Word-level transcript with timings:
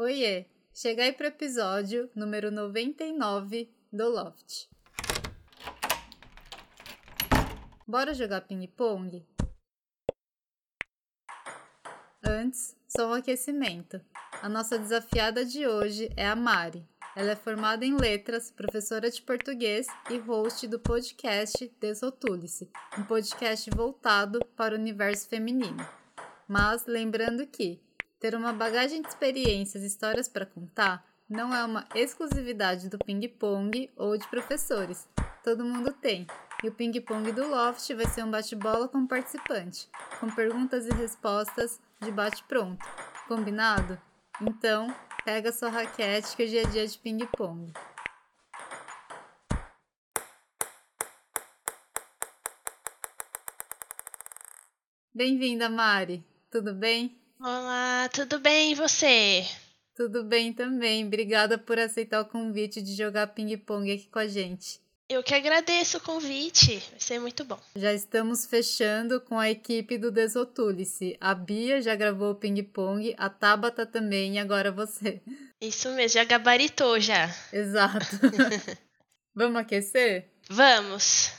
Oiê! 0.00 0.46
Chega 0.72 1.02
aí 1.02 1.12
pro 1.12 1.26
episódio 1.26 2.08
número 2.14 2.52
99 2.52 3.68
do 3.92 4.08
Loft. 4.08 4.68
Bora 7.84 8.14
jogar 8.14 8.42
ping-pong? 8.42 9.26
Antes, 12.24 12.76
só 12.86 13.08
um 13.08 13.14
aquecimento. 13.14 14.00
A 14.40 14.48
nossa 14.48 14.78
desafiada 14.78 15.44
de 15.44 15.66
hoje 15.66 16.08
é 16.16 16.28
a 16.28 16.36
Mari. 16.36 16.86
Ela 17.16 17.32
é 17.32 17.36
formada 17.36 17.84
em 17.84 17.96
letras, 17.96 18.52
professora 18.52 19.10
de 19.10 19.20
português 19.20 19.88
e 20.08 20.18
host 20.18 20.68
do 20.68 20.78
podcast 20.78 21.74
Desrotule-se, 21.80 22.70
um 22.96 23.02
podcast 23.02 23.68
voltado 23.70 24.38
para 24.54 24.76
o 24.76 24.78
universo 24.78 25.28
feminino. 25.28 25.84
Mas 26.46 26.86
lembrando 26.86 27.44
que 27.48 27.82
ter 28.18 28.34
uma 28.34 28.52
bagagem 28.52 29.00
de 29.00 29.08
experiências 29.08 29.82
e 29.82 29.86
histórias 29.86 30.28
para 30.28 30.46
contar 30.46 31.06
não 31.28 31.54
é 31.54 31.62
uma 31.62 31.86
exclusividade 31.94 32.88
do 32.88 32.98
ping-pong 32.98 33.90
ou 33.96 34.16
de 34.16 34.26
professores. 34.28 35.08
Todo 35.44 35.64
mundo 35.64 35.92
tem. 35.92 36.26
E 36.64 36.68
o 36.68 36.72
ping-pong 36.72 37.30
do 37.32 37.48
Loft 37.48 37.94
vai 37.94 38.06
ser 38.06 38.24
um 38.24 38.30
bate-bola 38.30 38.88
com 38.88 39.06
participante, 39.06 39.88
com 40.18 40.28
perguntas 40.30 40.86
e 40.86 40.90
respostas 40.94 41.80
de 42.00 42.10
bate-pronto. 42.10 42.84
Combinado? 43.28 44.00
Então, 44.40 44.92
pega 45.24 45.52
sua 45.52 45.68
raquete 45.68 46.34
que 46.34 46.44
hoje 46.44 46.58
é 46.58 46.64
dia 46.64 46.86
de 46.86 46.98
ping-pong. 46.98 47.72
Bem-vinda, 55.14 55.68
Mari. 55.68 56.24
Tudo 56.50 56.74
bem? 56.74 57.27
Olá, 57.40 58.08
tudo 58.12 58.40
bem 58.40 58.72
e 58.72 58.74
você? 58.74 59.46
Tudo 59.94 60.24
bem 60.24 60.52
também. 60.52 61.06
Obrigada 61.06 61.56
por 61.56 61.78
aceitar 61.78 62.20
o 62.20 62.24
convite 62.24 62.82
de 62.82 62.96
jogar 62.96 63.28
ping-pong 63.28 63.92
aqui 63.92 64.08
com 64.08 64.18
a 64.18 64.26
gente. 64.26 64.80
Eu 65.08 65.22
que 65.22 65.32
agradeço 65.32 65.98
o 65.98 66.00
convite, 66.00 66.78
vai 66.90 66.98
ser 66.98 67.20
muito 67.20 67.44
bom. 67.44 67.58
Já 67.76 67.94
estamos 67.94 68.44
fechando 68.44 69.20
com 69.20 69.38
a 69.38 69.48
equipe 69.48 69.96
do 69.96 70.10
Desotule-se. 70.10 71.16
A 71.20 71.32
Bia 71.32 71.80
já 71.80 71.94
gravou 71.94 72.32
o 72.32 72.34
ping-pong, 72.34 73.14
a 73.16 73.30
Tabata 73.30 73.86
também 73.86 74.34
e 74.34 74.38
agora 74.38 74.72
você. 74.72 75.22
Isso 75.60 75.90
mesmo, 75.90 76.18
já 76.18 76.24
gabaritou 76.24 76.98
já. 76.98 77.32
Exato. 77.52 78.18
Vamos 79.32 79.60
aquecer? 79.60 80.26
Vamos. 80.50 81.37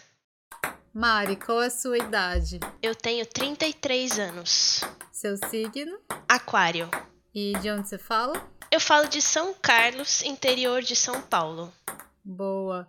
Mari, 0.93 1.35
qual 1.35 1.61
é 1.61 1.67
a 1.67 1.69
sua 1.69 1.99
idade? 1.99 2.59
Eu 2.81 2.95
tenho 2.95 3.25
33 3.25 4.17
anos. 4.17 4.81
Seu 5.11 5.37
signo? 5.37 5.99
Aquário. 6.27 6.89
E 7.33 7.53
de 7.59 7.69
onde 7.69 7.87
você 7.87 7.97
fala? 7.97 8.41
Eu 8.71 8.79
falo 8.79 9.07
de 9.07 9.21
São 9.21 9.53
Carlos, 9.53 10.23
interior 10.23 10.81
de 10.81 10.95
São 10.95 11.21
Paulo. 11.21 11.71
Boa. 12.23 12.87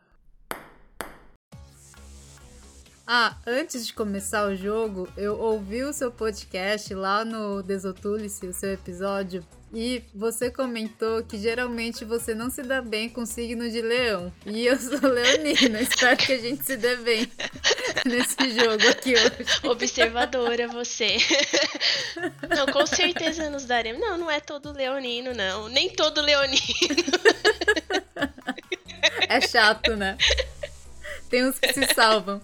Ah, 3.06 3.36
antes 3.46 3.86
de 3.86 3.92
começar 3.92 4.46
o 4.46 4.56
jogo, 4.56 5.06
eu 5.16 5.38
ouvi 5.38 5.84
o 5.84 5.92
seu 5.92 6.10
podcast 6.10 6.94
lá 6.94 7.22
no 7.22 7.62
Desotule-se, 7.62 8.46
o 8.46 8.54
seu 8.54 8.72
episódio, 8.72 9.44
e 9.72 10.02
você 10.12 10.50
comentou 10.50 11.22
que 11.22 11.38
geralmente 11.38 12.04
você 12.04 12.34
não 12.34 12.50
se 12.50 12.62
dá 12.62 12.82
bem 12.82 13.08
com 13.08 13.22
o 13.22 13.26
signo 13.26 13.70
de 13.70 13.80
leão. 13.80 14.32
E 14.44 14.66
eu 14.66 14.76
sou 14.76 15.08
leonina, 15.08 15.80
espero 15.82 16.16
que 16.16 16.32
a 16.32 16.38
gente 16.38 16.64
se 16.64 16.76
dê 16.76 16.96
bem 16.96 17.30
nesse 18.04 18.50
jogo 18.50 18.88
aqui 18.88 19.14
hoje. 19.14 19.68
Observadora 19.68 20.66
você. 20.68 21.16
Não, 22.48 22.66
com 22.66 22.84
certeza 22.84 23.48
nos 23.48 23.64
daremos. 23.64 24.00
Não, 24.00 24.18
não 24.18 24.30
é 24.30 24.40
todo 24.40 24.72
leonino, 24.72 25.32
não. 25.34 25.68
Nem 25.68 25.88
todo 25.90 26.20
leonino. 26.20 26.60
É 29.28 29.40
chato, 29.40 29.96
né? 29.96 30.16
Tem 31.28 31.44
uns 31.46 31.58
que 31.58 31.72
se 31.72 31.94
salvam. 31.94 32.40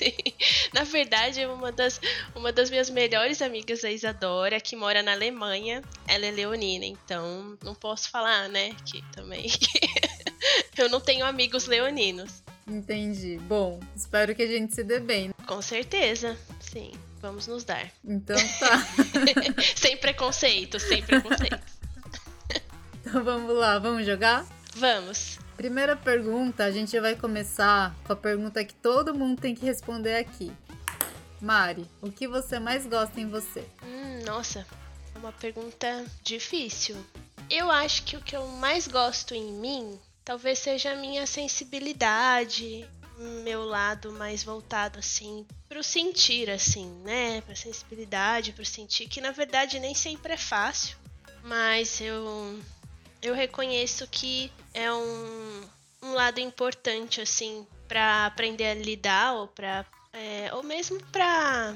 Sim. 0.00 0.14
Na 0.72 0.84
verdade, 0.84 1.44
uma 1.44 1.70
das, 1.70 2.00
uma 2.34 2.50
das 2.50 2.70
minhas 2.70 2.88
melhores 2.88 3.42
amigas, 3.42 3.84
a 3.84 3.90
Isadora, 3.90 4.58
que 4.58 4.74
mora 4.74 5.02
na 5.02 5.12
Alemanha, 5.12 5.82
ela 6.08 6.24
é 6.24 6.30
leonina, 6.30 6.86
então 6.86 7.58
não 7.62 7.74
posso 7.74 8.10
falar, 8.10 8.48
né, 8.48 8.74
que 8.86 9.02
também 9.12 9.46
eu 10.78 10.88
não 10.88 11.00
tenho 11.00 11.26
amigos 11.26 11.66
leoninos. 11.66 12.42
Entendi. 12.66 13.38
Bom, 13.42 13.78
espero 13.94 14.34
que 14.34 14.42
a 14.42 14.46
gente 14.46 14.74
se 14.74 14.82
dê 14.82 15.00
bem. 15.00 15.32
Com 15.46 15.60
certeza, 15.60 16.38
sim. 16.60 16.92
Vamos 17.20 17.46
nos 17.46 17.64
dar. 17.64 17.92
Então 18.02 18.36
tá. 18.58 18.86
sem 19.76 19.98
preconceito, 19.98 20.80
sem 20.80 21.02
preconceito. 21.02 21.60
então 23.00 23.22
vamos 23.22 23.54
lá, 23.54 23.78
vamos 23.78 24.06
jogar? 24.06 24.46
Vamos. 24.80 25.38
Primeira 25.58 25.94
pergunta, 25.94 26.64
a 26.64 26.70
gente 26.70 26.98
vai 26.98 27.14
começar 27.14 27.94
com 28.02 28.14
a 28.14 28.16
pergunta 28.16 28.64
que 28.64 28.72
todo 28.72 29.14
mundo 29.14 29.38
tem 29.38 29.54
que 29.54 29.62
responder 29.62 30.16
aqui. 30.16 30.50
Mari, 31.38 31.86
o 32.00 32.10
que 32.10 32.26
você 32.26 32.58
mais 32.58 32.86
gosta 32.86 33.20
em 33.20 33.28
você? 33.28 33.62
Hum, 33.82 34.24
nossa, 34.24 34.66
é 35.14 35.18
uma 35.18 35.32
pergunta 35.32 36.06
difícil. 36.22 36.96
Eu 37.50 37.70
acho 37.70 38.04
que 38.04 38.16
o 38.16 38.22
que 38.22 38.34
eu 38.34 38.46
mais 38.46 38.88
gosto 38.88 39.34
em 39.34 39.52
mim 39.52 40.00
talvez 40.24 40.58
seja 40.60 40.92
a 40.92 40.96
minha 40.96 41.26
sensibilidade, 41.26 42.88
meu 43.44 43.64
lado 43.64 44.10
mais 44.12 44.42
voltado 44.42 44.98
assim 44.98 45.46
pro 45.68 45.84
sentir 45.84 46.48
assim, 46.48 46.90
né? 47.04 47.42
Pra 47.42 47.54
sensibilidade, 47.54 48.54
pro 48.54 48.64
sentir, 48.64 49.08
que 49.08 49.20
na 49.20 49.30
verdade 49.30 49.78
nem 49.78 49.94
sempre 49.94 50.32
é 50.32 50.38
fácil, 50.38 50.96
mas 51.44 52.00
eu 52.00 52.58
eu 53.22 53.34
reconheço 53.34 54.06
que 54.06 54.52
é 54.72 54.92
um, 54.92 55.62
um 56.02 56.12
lado 56.12 56.40
importante, 56.40 57.20
assim, 57.20 57.66
para 57.88 58.26
aprender 58.26 58.66
a 58.66 58.74
lidar 58.74 59.34
ou 59.34 59.48
para 59.48 59.84
é, 60.12 60.52
ou 60.54 60.62
mesmo 60.62 61.00
para 61.06 61.74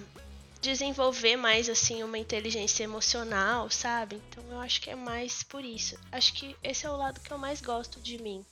desenvolver 0.61 1.37
mais 1.37 1.69
assim 1.69 2.03
uma 2.03 2.19
inteligência 2.19 2.85
emocional, 2.85 3.71
sabe? 3.71 4.21
Então 4.29 4.43
eu 4.51 4.59
acho 4.61 4.81
que 4.81 4.91
é 4.91 4.97
mais 4.97 5.43
por 5.43 5.65
isso. 5.65 5.97
Acho 6.11 6.33
que 6.33 6.57
esse 6.63 6.87
é 6.87 6.91
o 6.91 6.97
lado 6.97 7.21
que 7.21 7.31
eu 7.31 7.39
mais 7.39 7.61
gosto 7.61 8.01
de 8.01 8.21
mim. 8.21 8.45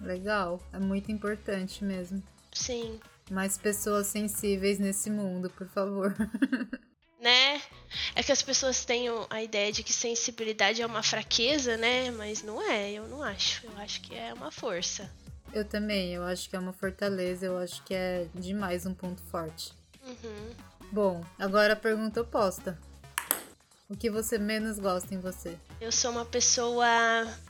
Legal, 0.00 0.60
é 0.72 0.78
muito 0.78 1.10
importante 1.12 1.84
mesmo. 1.84 2.22
Sim. 2.52 3.00
Mais 3.30 3.56
pessoas 3.56 4.08
sensíveis 4.08 4.78
nesse 4.78 5.10
mundo, 5.10 5.48
por 5.50 5.68
favor. 5.68 6.14
né? 7.20 7.62
É 8.14 8.22
que 8.22 8.32
as 8.32 8.42
pessoas 8.42 8.84
têm 8.84 9.06
a 9.30 9.42
ideia 9.42 9.72
de 9.72 9.82
que 9.82 9.92
sensibilidade 9.92 10.82
é 10.82 10.86
uma 10.86 11.02
fraqueza, 11.02 11.76
né? 11.76 12.10
Mas 12.10 12.42
não 12.42 12.60
é, 12.62 12.92
eu 12.92 13.06
não 13.08 13.22
acho. 13.22 13.66
Eu 13.66 13.76
acho 13.78 14.00
que 14.00 14.14
é 14.14 14.32
uma 14.32 14.50
força. 14.50 15.10
Eu 15.52 15.64
também, 15.64 16.12
eu 16.12 16.22
acho 16.24 16.50
que 16.50 16.56
é 16.56 16.58
uma 16.58 16.72
fortaleza, 16.72 17.46
eu 17.46 17.58
acho 17.58 17.82
que 17.84 17.94
é 17.94 18.26
demais 18.34 18.84
um 18.84 18.94
ponto 18.94 19.22
forte. 19.30 19.72
Uhum. 20.04 20.54
Bom, 20.92 21.24
agora 21.38 21.72
a 21.72 21.76
pergunta 21.76 22.20
oposta. 22.20 22.78
O 23.88 23.96
que 23.96 24.10
você 24.10 24.36
menos 24.36 24.78
gosta 24.78 25.14
em 25.14 25.20
você? 25.20 25.56
Eu 25.80 25.92
sou 25.92 26.10
uma 26.10 26.24
pessoa 26.24 26.86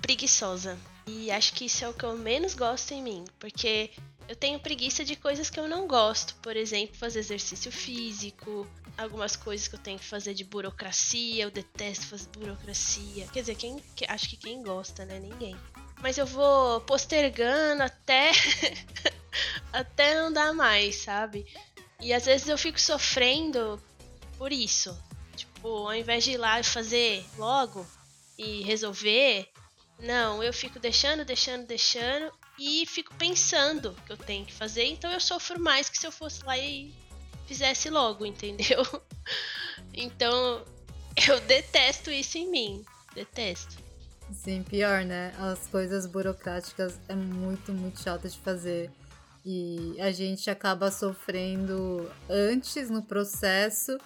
preguiçosa. 0.03 0.77
E 1.07 1.31
acho 1.31 1.53
que 1.55 1.65
isso 1.65 1.85
é 1.85 1.89
o 1.89 1.95
que 1.95 2.05
eu 2.05 2.17
menos 2.17 2.55
gosto 2.55 2.93
em 2.93 3.03
mim. 3.03 3.25
Porque 3.39 3.91
eu 4.29 4.37
tenho 4.37 4.61
preguiça 4.61 5.05
de 5.05 5.17
coisas 5.17 5.49
que 5.49 5.59
eu 5.59 5.67
não 5.67 5.87
gosto. 5.87 6.35
Por 6.43 6.57
exemplo, 6.57 6.97
fazer 6.97 7.21
exercício 7.21 7.73
físico, 7.73 8.67
algumas 8.97 9.37
coisas 9.37 9.69
que 9.69 9.75
eu 9.75 9.81
tenho 9.81 9.99
que 9.99 10.05
fazer 10.05 10.35
de 10.35 10.45
burocracia, 10.45 11.45
eu 11.45 11.51
detesto 11.51 12.07
fazer 12.07 12.29
burocracia. 12.31 13.27
Quer 13.33 13.41
dizer, 13.41 13.57
quem, 13.57 13.83
acho 14.09 14.29
que 14.29 14.37
quem 14.37 14.63
gosta, 14.63 15.05
né? 15.05 15.19
Ninguém. 15.19 15.57
Mas 16.01 16.19
eu 16.19 16.27
vou 16.27 16.81
postergando 16.83 17.83
até 17.83 18.31
até 19.73 20.15
não 20.15 20.33
dar 20.33 20.53
mais, 20.53 20.97
sabe? 20.97 21.47
E 22.01 22.13
às 22.13 22.27
vezes 22.27 22.49
eu 22.49 22.59
fico 22.59 22.81
sofrendo 22.81 23.83
por 24.39 24.53
isso. 24.53 24.97
Tipo, 25.35 25.69
ao 25.69 25.95
invés 25.95 26.25
de 26.25 26.33
ir 26.33 26.37
lá 26.37 26.61
e 26.61 26.65
fazer 26.65 27.25
logo 27.37 27.87
e 28.39 28.63
resolver, 28.63 29.49
não, 29.99 30.43
eu 30.43 30.53
fico 30.53 30.79
deixando, 30.79 31.25
deixando, 31.25 31.67
deixando 31.67 32.33
e 32.59 32.87
fico 32.87 33.15
pensando 33.15 33.95
que 34.07 34.13
eu 34.13 34.17
tenho 34.17 34.45
que 34.45 34.53
fazer, 34.53 34.85
então 34.85 35.11
eu 35.11 35.21
sofro 35.21 35.61
mais 35.61 35.89
que 35.89 35.99
se 35.99 36.07
eu 36.07 36.13
fosse 36.13 36.45
lá 36.45 36.57
e 36.57 36.95
fizesse 37.47 37.91
logo, 37.91 38.25
entendeu? 38.25 38.83
Então, 39.99 40.63
eu 41.27 41.41
detesto 41.41 42.11
isso 42.11 42.37
em 42.37 42.51
mim. 42.51 42.85
Detesto. 43.15 43.79
Sim, 44.31 44.63
pior, 44.63 45.05
né? 45.05 45.33
As 45.39 45.67
coisas 45.69 46.05
burocráticas 46.05 46.99
é 47.09 47.15
muito, 47.15 47.73
muito 47.73 48.03
chato 48.03 48.29
de 48.29 48.39
fazer. 48.39 48.91
E 49.43 49.97
a 49.99 50.13
gente 50.13 50.51
acaba 50.51 50.91
sofrendo 50.91 52.11
antes 52.29 52.91
no 52.91 53.03
processo 53.03 53.97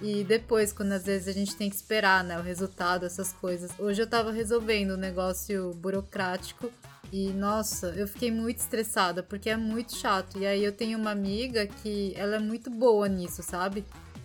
e 0.00 0.24
depois, 0.24 0.72
quando 0.72 0.92
às 0.92 1.04
vezes 1.04 1.28
a 1.28 1.32
gente 1.32 1.56
tem 1.56 1.70
que 1.70 1.76
esperar, 1.76 2.22
né? 2.22 2.38
O 2.38 2.42
resultado, 2.42 3.06
essas 3.06 3.32
coisas. 3.32 3.70
Hoje 3.78 4.02
eu 4.02 4.06
tava 4.06 4.30
resolvendo 4.30 4.92
um 4.92 4.98
negócio 4.98 5.72
burocrático 5.74 6.70
e 7.12 7.30
nossa, 7.30 7.88
eu 7.96 8.08
fiquei 8.08 8.30
muito 8.30 8.58
estressada 8.58 9.22
porque 9.22 9.50
é 9.50 9.56
muito 9.56 9.96
chato. 9.96 10.38
E 10.38 10.46
aí 10.46 10.64
eu 10.64 10.72
tenho 10.72 10.98
uma 10.98 11.10
amiga 11.10 11.66
que 11.66 12.12
ela 12.16 12.36
é 12.36 12.38
muito 12.38 12.70
boa 12.70 13.08
nisso, 13.08 13.42
sabe? 13.42 13.84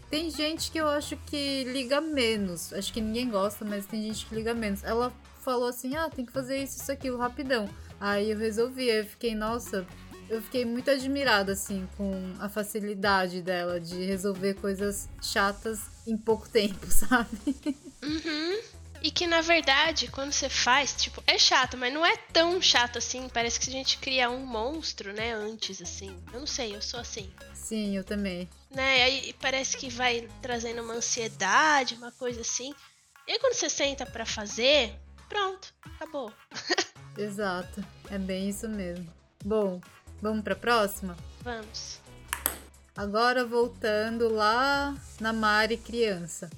Tem 0.10 0.30
gente 0.30 0.72
que 0.72 0.78
eu 0.78 0.88
acho 0.88 1.16
que 1.26 1.64
liga 1.66 2.02
menos. 2.02 2.74
Acho 2.74 2.92
que 2.92 3.00
ninguém 3.00 3.30
gosta, 3.30 3.64
mas 3.64 3.86
tem 3.86 4.02
gente 4.04 4.26
que 4.26 4.36
liga 4.36 4.54
menos. 4.54 4.84
Ela 4.84 5.12
falou 5.42 5.68
assim: 5.68 5.96
ah, 5.96 6.10
tem 6.10 6.26
que 6.26 6.32
fazer 6.32 6.62
isso, 6.62 6.82
isso, 6.82 6.92
aquilo, 6.92 7.18
rapidão. 7.18 7.70
Aí 8.00 8.32
eu 8.32 8.38
resolvi, 8.38 8.90
eu 8.90 9.06
fiquei, 9.06 9.36
nossa, 9.36 9.86
eu 10.28 10.42
fiquei 10.42 10.66
muito 10.66 10.90
admirada, 10.90 11.52
assim, 11.52 11.88
com 11.98 12.34
a 12.40 12.50
facilidade 12.50 13.42
dela 13.42 13.80
de 13.80 14.04
resolver 14.04 14.56
coisas 14.56 15.08
chatas 15.22 15.80
em 16.08 16.18
pouco 16.18 16.50
tempo, 16.50 16.88
sabe? 16.90 17.56
Uhum. 18.04 18.81
E 19.02 19.10
que 19.10 19.26
na 19.26 19.42
verdade, 19.42 20.08
quando 20.10 20.32
você 20.32 20.48
faz, 20.48 20.94
tipo, 20.96 21.24
é 21.26 21.38
chato, 21.38 21.76
mas 21.76 21.92
não 21.92 22.06
é 22.06 22.16
tão 22.16 22.62
chato 22.62 23.00
assim. 23.00 23.28
Parece 23.30 23.60
que 23.60 23.70
a 23.70 23.74
gente 23.74 23.98
cria 23.98 24.30
um 24.30 24.46
monstro, 24.46 25.12
né? 25.12 25.34
Antes, 25.34 25.82
assim. 25.82 26.16
Eu 26.32 26.40
não 26.42 26.48
sei, 26.48 26.76
eu 26.76 26.82
sou 26.82 27.00
assim. 27.00 27.32
Sim, 27.54 27.98
eu 27.98 28.04
também. 28.04 28.48
Né? 28.70 29.04
Aí 29.04 29.36
parece 29.42 29.76
que 29.76 29.90
vai 29.90 30.30
trazendo 30.42 30.84
uma 30.84 30.94
ansiedade, 30.94 31.96
uma 31.96 32.12
coisa 32.12 32.42
assim. 32.42 32.76
E 33.28 33.32
aí 33.32 33.40
quando 33.40 33.54
você 33.54 33.70
senta 33.70 34.06
para 34.06 34.26
fazer, 34.26 34.94
pronto, 35.28 35.74
acabou. 35.84 36.32
Exato. 37.18 37.84
É 38.10 38.20
bem 38.20 38.50
isso 38.50 38.70
mesmo. 38.70 39.12
Bom, 39.44 39.82
vamos 40.22 40.44
pra 40.44 40.56
próxima? 40.56 41.18
Vamos. 41.42 42.00
Agora 42.96 43.46
voltando 43.46 44.30
lá 44.30 44.96
na 45.20 45.34
Mari 45.34 45.78
criança. 45.78 46.50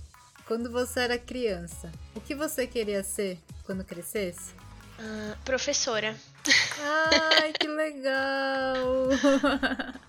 Quando 0.45 0.69
você 0.69 0.99
era 0.99 1.17
criança, 1.17 1.91
o 2.13 2.19
que 2.19 2.35
você 2.35 2.67
queria 2.67 3.01
ser 3.01 3.39
quando 3.65 3.83
crescesse? 3.83 4.53
Uh, 4.99 5.37
professora. 5.45 6.15
Ai, 6.79 7.53
que 7.53 7.65
legal! 7.67 8.75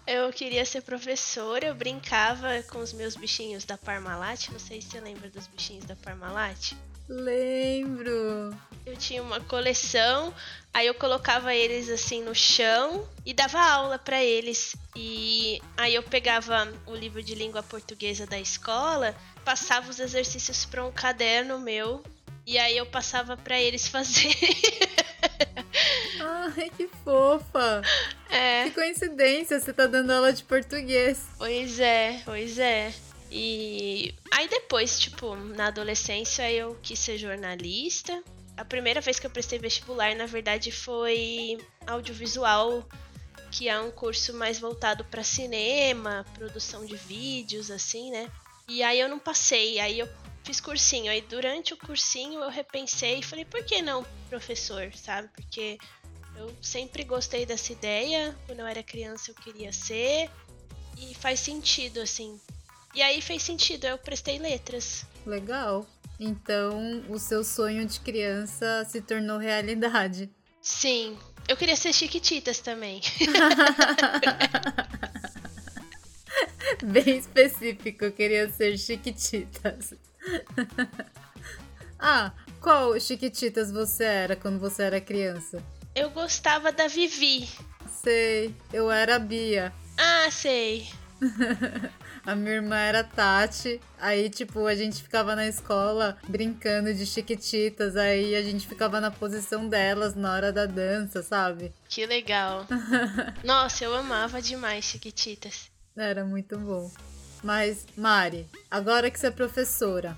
eu 0.07 0.33
queria 0.33 0.65
ser 0.65 0.83
professora, 0.83 1.67
eu 1.67 1.75
brincava 1.75 2.63
com 2.65 2.81
os 2.81 2.93
meus 2.93 3.15
bichinhos 3.15 3.65
da 3.65 3.79
Parmalat. 3.79 4.49
Não 4.51 4.59
sei 4.59 4.83
se 4.83 4.89
você 4.91 5.01
lembra 5.01 5.31
dos 5.31 5.47
bichinhos 5.47 5.85
da 5.85 5.95
Parmalat. 5.97 6.73
Lembro! 7.09 8.57
Eu 8.85 8.97
tinha 8.97 9.23
uma 9.23 9.41
coleção, 9.41 10.35
aí 10.73 10.87
eu 10.87 10.95
colocava 10.95 11.55
eles 11.55 11.89
assim 11.89 12.23
no 12.23 12.35
chão 12.35 13.09
e 13.25 13.33
dava 13.33 13.61
aula 13.61 13.99
para 13.99 14.23
eles. 14.23 14.75
E 14.97 15.63
aí 15.77 15.95
eu 15.95 16.03
pegava 16.03 16.73
o 16.87 16.95
livro 16.95 17.23
de 17.23 17.35
língua 17.35 17.63
portuguesa 17.63 18.27
da 18.27 18.39
escola 18.39 19.15
passava 19.45 19.91
os 19.91 20.01
exercícios 20.01 20.65
para 20.65 20.85
um 20.85 20.93
caderno 20.93 21.59
meu 21.59 22.03
e 22.47 22.59
aí 22.59 22.77
eu 22.77 22.87
passava 22.87 23.37
para 23.37 23.61
eles 23.61 23.87
fazer. 23.89 24.35
Ai, 26.21 26.71
que 26.77 26.89
fofa! 27.05 27.83
É. 28.31 28.65
Que 28.65 28.71
coincidência, 28.73 29.61
você 29.61 29.73
tá 29.73 29.87
dando 29.87 30.11
aula 30.11 30.33
de 30.33 30.43
português. 30.45 31.27
Pois 31.39 31.79
é, 31.79 32.23
pois 32.25 32.59
é. 32.59 32.93
E 33.31 34.15
aí 34.31 34.49
depois, 34.49 34.99
tipo, 34.99 35.35
na 35.35 35.67
adolescência 35.67 36.51
eu 36.51 36.79
quis 36.83 36.99
ser 36.99 37.19
jornalista. 37.19 38.23
A 38.57 38.65
primeira 38.65 39.01
vez 39.01 39.19
que 39.19 39.27
eu 39.27 39.31
prestei 39.31 39.59
vestibular, 39.59 40.15
na 40.15 40.27
verdade, 40.27 40.71
foi 40.71 41.59
audiovisual, 41.87 42.87
que 43.51 43.69
é 43.69 43.81
um 43.81 43.91
curso 43.91 44.33
mais 44.35 44.61
voltado 44.61 45.05
para 45.05 45.25
cinema, 45.25 46.25
produção 46.35 46.87
de 46.87 46.95
vídeos, 46.95 47.71
assim, 47.71 48.13
né? 48.13 48.31
E 48.69 48.83
aí 48.83 49.01
eu 49.01 49.09
não 49.09 49.19
passei, 49.19 49.79
aí 49.79 49.99
eu 49.99 50.09
fiz 50.43 50.61
cursinho. 50.61 51.11
Aí 51.11 51.21
durante 51.21 51.75
o 51.75 51.77
cursinho 51.77 52.43
eu 52.43 52.51
repensei 52.51 53.19
e 53.19 53.23
falei, 53.23 53.45
por 53.45 53.65
que 53.65 53.83
não 53.83 54.05
professor, 54.29 54.93
sabe? 54.95 55.29
Porque 55.29 55.79
eu 56.37 56.55
sempre 56.63 57.05
gostei 57.05 57.47
dessa 57.47 57.73
ideia. 57.73 58.37
Quando 58.47 58.61
eu 58.61 58.67
era 58.67 58.83
criança 58.83 59.31
eu 59.31 59.35
queria 59.35 59.73
ser. 59.73 60.31
E 60.99 61.15
faz 61.15 61.41
sentido, 61.41 62.01
assim. 62.01 62.41
E 62.95 63.03
aí 63.03 63.21
fez 63.21 63.43
sentido, 63.43 63.87
eu 63.87 63.99
prestei 63.99 64.39
letras. 64.39 65.05
Legal. 65.27 65.87
Então 66.19 67.05
o 67.09 67.19
seu 67.19 67.43
sonho 67.43 67.85
de 67.85 67.99
criança 68.01 68.87
se 68.89 69.01
tornou 69.01 69.39
realidade. 69.39 70.31
Sim. 70.63 71.19
Eu 71.47 71.57
queria 71.57 71.77
ser 71.77 71.93
Chiquititas 71.93 72.61
também. 72.61 73.03
Bem 76.85 77.19
específico, 77.19 78.05
eu 78.05 78.13
queria 78.13 78.51
ser 78.51 78.77
Chiquititas. 78.79 79.95
ah, 81.99 82.33
qual 82.61 82.99
Chiquititas 82.99 83.71
você 83.71 84.05
era 84.05 84.37
quando 84.37 84.59
você 84.59 84.85
era 84.85 85.01
criança? 85.01 85.63
Eu 85.95 86.11
gostava 86.11 86.73
da 86.73 86.89
Vivi. 86.89 87.49
Sei, 87.89 88.55
eu 88.73 88.91
era 88.91 89.17
a 89.17 89.19
Bia. 89.19 89.73
Ah, 89.97 90.29
sei. 90.31 90.89
a 92.27 92.35
minha 92.35 92.57
irmã 92.57 92.77
era 92.77 93.05
Tati. 93.05 93.81
Aí, 93.99 94.29
tipo, 94.29 94.67
a 94.67 94.75
gente 94.75 95.03
ficava 95.03 95.37
na 95.37 95.47
escola 95.47 96.19
brincando 96.29 96.93
de 96.93 97.07
chiquititas. 97.07 97.97
Aí 97.97 98.35
a 98.35 98.43
gente 98.43 98.67
ficava 98.67 99.01
na 99.01 99.11
posição 99.11 99.69
delas 99.69 100.15
na 100.15 100.35
hora 100.35 100.53
da 100.53 100.67
dança, 100.67 101.23
sabe? 101.23 101.73
Que 101.89 102.05
legal. 102.05 102.67
Nossa, 103.45 103.85
eu 103.85 103.95
amava 103.95 104.43
demais 104.43 104.85
chiquititas. 104.85 105.71
Era 105.97 106.25
muito 106.25 106.59
bom. 106.59 106.91
Mas, 107.43 107.87
Mari, 107.97 108.49
agora 108.71 109.11
que 109.11 109.19
você 109.19 109.29
é 109.29 109.31
professora, 109.31 110.17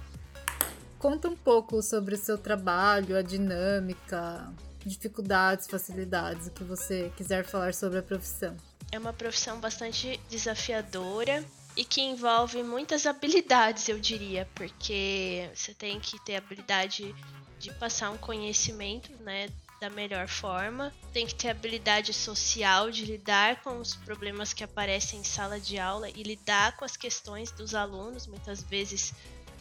conta 0.98 1.28
um 1.28 1.36
pouco 1.36 1.82
sobre 1.82 2.14
o 2.14 2.18
seu 2.18 2.38
trabalho, 2.38 3.16
a 3.16 3.20
dinâmica, 3.20 4.50
dificuldades, 4.84 5.66
facilidades, 5.66 6.46
o 6.46 6.50
que 6.50 6.64
você 6.64 7.12
quiser 7.16 7.44
falar 7.44 7.74
sobre 7.74 7.98
a 7.98 8.02
profissão. 8.02 8.56
É 8.90 8.98
uma 8.98 9.12
profissão 9.12 9.60
bastante 9.60 10.18
desafiadora 10.30 11.44
e 11.76 11.84
que 11.84 12.00
envolve 12.00 12.62
muitas 12.62 13.04
habilidades, 13.04 13.88
eu 13.88 13.98
diria, 13.98 14.48
porque 14.54 15.50
você 15.54 15.74
tem 15.74 16.00
que 16.00 16.18
ter 16.24 16.36
habilidade 16.36 17.14
de 17.58 17.72
passar 17.74 18.10
um 18.10 18.16
conhecimento, 18.16 19.10
né, 19.22 19.48
da 19.80 19.90
melhor 19.90 20.28
forma. 20.28 20.92
Tem 21.12 21.26
que 21.26 21.34
ter 21.34 21.48
habilidade 21.48 22.12
social 22.12 22.90
de 22.90 23.04
lidar 23.04 23.62
com 23.62 23.78
os 23.78 23.94
problemas 23.94 24.52
que 24.52 24.64
aparecem 24.64 25.20
em 25.20 25.24
sala 25.24 25.60
de 25.60 25.78
aula 25.78 26.08
e 26.10 26.22
lidar 26.22 26.76
com 26.76 26.84
as 26.84 26.96
questões 26.96 27.50
dos 27.50 27.74
alunos, 27.74 28.26
muitas 28.26 28.62
vezes 28.62 29.12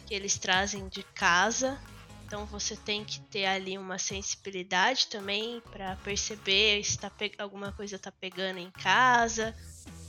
que 0.06 0.14
eles 0.14 0.38
trazem 0.38 0.88
de 0.88 1.02
casa. 1.02 1.78
Então 2.26 2.44
você 2.44 2.76
tem 2.76 3.04
que 3.04 3.20
ter 3.20 3.46
ali 3.46 3.78
uma 3.78 3.98
sensibilidade 3.98 5.06
também 5.06 5.62
para 5.70 5.94
perceber 5.96 6.82
se 6.82 6.98
tá 6.98 7.10
alguma 7.38 7.70
coisa 7.72 7.94
está 7.94 8.10
pegando 8.10 8.58
em 8.58 8.70
casa. 8.70 9.54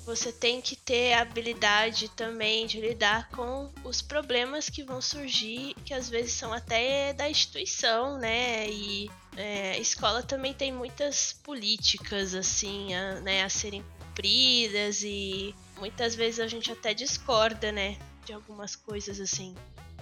Você 0.03 0.31
tem 0.31 0.61
que 0.61 0.75
ter 0.75 1.13
habilidade 1.13 2.09
também 2.09 2.65
de 2.65 2.79
lidar 2.79 3.29
com 3.29 3.71
os 3.83 4.01
problemas 4.01 4.69
que 4.69 4.83
vão 4.83 5.01
surgir, 5.01 5.75
que 5.85 5.93
às 5.93 6.09
vezes 6.09 6.31
são 6.31 6.53
até 6.53 7.13
da 7.13 7.29
instituição, 7.29 8.17
né? 8.17 8.67
E 8.69 9.11
é, 9.37 9.73
a 9.73 9.77
escola 9.77 10.23
também 10.23 10.53
tem 10.53 10.73
muitas 10.73 11.31
políticas 11.43 12.33
assim, 12.33 12.93
a, 12.95 13.21
né, 13.21 13.43
a 13.43 13.49
serem 13.49 13.85
cumpridas 13.99 15.03
e 15.03 15.53
muitas 15.77 16.15
vezes 16.15 16.39
a 16.39 16.47
gente 16.47 16.71
até 16.71 16.93
discorda, 16.93 17.71
né, 17.71 17.97
de 18.25 18.33
algumas 18.33 18.75
coisas 18.75 19.21
assim. 19.21 19.55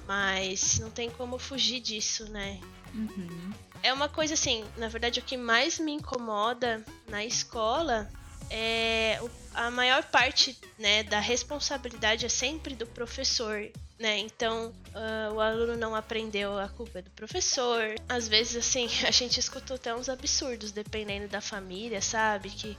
Mas 0.08 0.80
não 0.80 0.90
tem 0.90 1.10
como 1.10 1.38
fugir 1.38 1.82
disso, 1.82 2.30
né? 2.32 2.62
Uhum. 2.94 3.52
É 3.84 3.92
uma 3.92 4.08
coisa 4.08 4.36
assim, 4.36 4.64
na 4.78 4.88
verdade, 4.88 5.20
o 5.20 5.24
que 5.24 5.36
mais 5.36 5.80
me 5.80 5.92
incomoda 5.92 6.86
na 7.10 7.26
escola 7.26 8.10
é 8.50 9.20
a 9.54 9.72
maior 9.72 10.04
parte 10.04 10.58
né, 10.78 11.04
da 11.04 11.20
responsabilidade 11.20 12.26
é 12.26 12.30
sempre 12.30 12.76
do 12.76 12.86
professor 12.86 13.72
né? 14.00 14.18
Então 14.20 14.74
uh, 14.94 15.34
o 15.34 15.40
aluno 15.40 15.76
não 15.78 15.96
aprendeu, 15.96 16.58
a 16.58 16.68
culpa 16.68 17.00
é 17.00 17.02
do 17.02 17.10
professor. 17.12 17.96
Às 18.08 18.28
vezes, 18.28 18.56
assim, 18.56 18.88
a 19.08 19.12
gente 19.12 19.40
escutou 19.40 19.76
até 19.76 19.96
uns 19.96 20.10
absurdos, 20.10 20.72
dependendo 20.72 21.28
da 21.28 21.42
família, 21.42 22.02
sabe? 22.02 22.50
Que. 22.50 22.78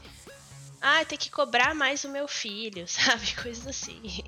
Ah, 0.80 1.04
tem 1.04 1.16
que 1.16 1.30
cobrar 1.30 1.75
mais 1.75 2.04
o 2.04 2.11
meu 2.11 2.28
filho, 2.28 2.87
sabe? 2.88 3.35
Coisas 3.37 3.66
assim. 3.66 4.23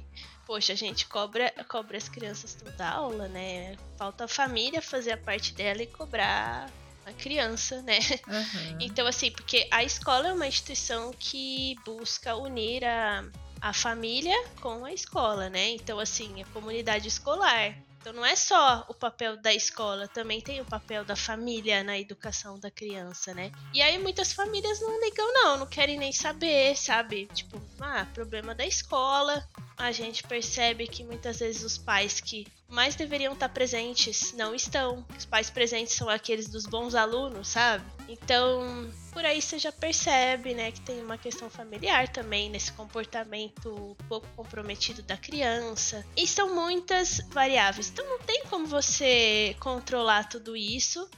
Poxa, 0.47 0.73
a 0.73 0.76
gente 0.76 1.07
cobra, 1.07 1.52
cobra 1.68 1.99
as 1.99 2.09
crianças 2.09 2.54
toda 2.54 2.88
aula, 2.88 3.28
né? 3.28 3.76
Falta 3.99 4.25
a 4.25 4.28
família 4.28 4.80
fazer 4.80 5.12
a 5.12 5.18
parte 5.18 5.52
dela 5.52 5.83
e 5.83 5.87
cobrar 5.87 6.71
a 7.09 7.12
criança, 7.12 7.83
né? 7.83 7.99
Uhum. 8.27 8.79
Então, 8.81 9.07
assim, 9.07 9.31
porque 9.31 9.67
a 9.71 9.83
escola 9.83 10.29
é 10.29 10.33
uma 10.33 10.47
instituição 10.47 11.12
que 11.19 11.75
busca 11.85 12.37
unir 12.37 12.85
a 12.85 13.25
a 13.61 13.73
família 13.73 14.37
com 14.61 14.85
a 14.85 14.93
escola, 14.93 15.50
né? 15.50 15.71
Então, 15.71 15.99
assim, 15.99 16.43
a 16.43 16.47
comunidade 16.47 17.09
escolar. 17.09 17.77
Então, 18.00 18.12
não 18.12 18.25
é 18.25 18.37
só 18.37 18.87
o 18.88 18.95
papel 18.95 19.37
da 19.37 19.53
escola, 19.53 20.07
também 20.07 20.41
tem 20.41 20.61
o 20.61 20.65
papel 20.65 21.05
da 21.05 21.17
família 21.17 21.83
na 21.83 21.99
educação 21.99 22.59
da 22.59 22.71
criança, 22.71 23.35
né? 23.35 23.50
E 23.75 23.83
aí, 23.83 23.99
muitas 23.99 24.33
famílias 24.33 24.81
não 24.81 25.00
ligam, 25.00 25.35
não, 25.35 25.59
não 25.59 25.67
querem 25.67 25.99
nem 25.99 26.12
saber, 26.12 26.77
sabe? 26.77 27.27
Tipo, 27.35 27.61
ah, 27.81 28.07
problema 28.15 28.55
da 28.55 28.65
escola. 28.65 29.47
A 29.79 29.93
gente 29.93 30.25
percebe 30.25 30.87
que 30.87 31.05
muitas 31.05 31.39
vezes 31.39 31.63
os 31.63 31.79
pais 31.79 32.21
que 32.21 32.47
mais 32.69 32.95
deveriam 32.95 33.33
estar 33.33 33.49
presentes 33.49 34.33
não 34.33 34.55
estão. 34.55 35.07
Os 35.17 35.25
pais 35.25 35.49
presentes 35.49 35.95
são 35.95 36.09
aqueles 36.09 36.49
dos 36.49 36.67
bons 36.67 36.95
alunos, 36.95 37.49
sabe? 37.49 37.85
Então, 38.09 38.91
por 39.13 39.25
aí 39.25 39.41
você 39.41 39.59
já 39.59 39.73
percebe, 39.73 40.53
né, 40.53 40.73
que 40.73 40.81
tem 40.81 41.01
uma 41.01 41.17
questão 41.17 41.49
familiar 41.49 42.09
também 42.09 42.51
nesse 42.51 42.73
comportamento 42.73 43.97
pouco 44.09 44.27
comprometido 44.35 45.03
da 45.03 45.17
criança. 45.17 46.05
E 46.17 46.27
são 46.27 46.55
muitas 46.55 47.21
variáveis. 47.31 47.89
Então 47.89 48.05
não 48.07 48.19
tem 48.19 48.45
como 48.51 48.67
você 48.67 49.57
controlar 49.61 50.29
tudo 50.29 50.57
isso 50.57 51.09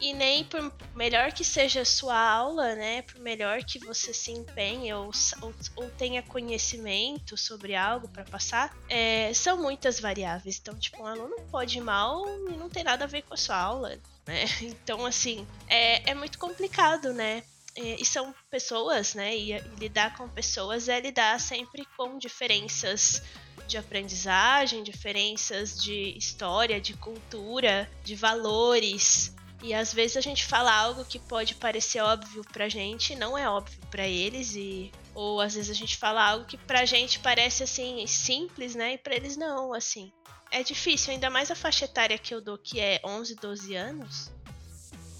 e 0.00 0.12
nem 0.12 0.44
por 0.44 0.72
melhor 0.94 1.32
que 1.32 1.44
seja 1.44 1.82
a 1.82 1.84
sua 1.84 2.18
aula, 2.18 2.74
né, 2.74 3.02
por 3.02 3.20
melhor 3.20 3.62
que 3.64 3.78
você 3.78 4.12
se 4.12 4.30
empenhe 4.30 4.92
ou, 4.92 5.10
ou, 5.40 5.54
ou 5.76 5.90
tenha 5.90 6.22
conhecimento 6.22 7.36
sobre 7.36 7.74
algo 7.74 8.08
para 8.08 8.24
passar, 8.24 8.76
é, 8.88 9.32
são 9.34 9.60
muitas 9.60 10.00
variáveis. 10.00 10.58
Então, 10.58 10.76
tipo, 10.78 11.02
um 11.02 11.06
aluno 11.06 11.36
pode 11.50 11.78
ir 11.78 11.82
mal 11.82 12.24
e 12.48 12.56
não 12.56 12.68
tem 12.68 12.84
nada 12.84 13.04
a 13.04 13.08
ver 13.08 13.22
com 13.22 13.34
a 13.34 13.36
sua 13.36 13.56
aula, 13.56 13.98
né? 14.26 14.44
Então, 14.62 15.04
assim, 15.06 15.46
é, 15.68 16.10
é 16.10 16.14
muito 16.14 16.38
complicado, 16.38 17.12
né? 17.12 17.42
E, 17.76 18.04
são 18.04 18.32
pessoas, 18.50 19.14
né? 19.14 19.36
E 19.36 19.58
lidar 19.78 20.16
com 20.16 20.28
pessoas 20.28 20.88
é 20.88 21.00
lidar 21.00 21.40
sempre 21.40 21.84
com 21.96 22.18
diferenças 22.18 23.20
de 23.66 23.76
aprendizagem, 23.76 24.82
diferenças 24.82 25.82
de 25.82 26.16
história, 26.16 26.80
de 26.80 26.94
cultura, 26.94 27.90
de 28.04 28.14
valores. 28.14 29.34
E 29.64 29.72
às 29.72 29.94
vezes 29.94 30.18
a 30.18 30.20
gente 30.20 30.44
fala 30.44 30.70
algo 30.70 31.06
que 31.06 31.18
pode 31.18 31.54
parecer 31.54 31.98
óbvio 32.02 32.44
pra 32.52 32.68
gente, 32.68 33.16
não 33.16 33.36
é 33.36 33.48
óbvio 33.48 33.80
para 33.90 34.06
eles 34.06 34.54
e 34.54 34.92
ou 35.14 35.40
às 35.40 35.54
vezes 35.54 35.70
a 35.70 35.74
gente 35.74 35.96
fala 35.96 36.22
algo 36.22 36.44
que 36.44 36.58
pra 36.58 36.84
gente 36.84 37.18
parece 37.20 37.62
assim 37.62 38.06
simples, 38.06 38.74
né? 38.74 38.92
E 38.92 38.98
para 38.98 39.16
eles 39.16 39.38
não, 39.38 39.72
assim. 39.72 40.12
É 40.50 40.62
difícil, 40.62 41.14
ainda 41.14 41.30
mais 41.30 41.50
a 41.50 41.54
faixa 41.54 41.86
etária 41.86 42.18
que 42.18 42.34
eu 42.34 42.42
dou, 42.42 42.58
que 42.58 42.78
é 42.78 43.00
11, 43.02 43.36
12 43.36 43.74
anos. 43.74 44.30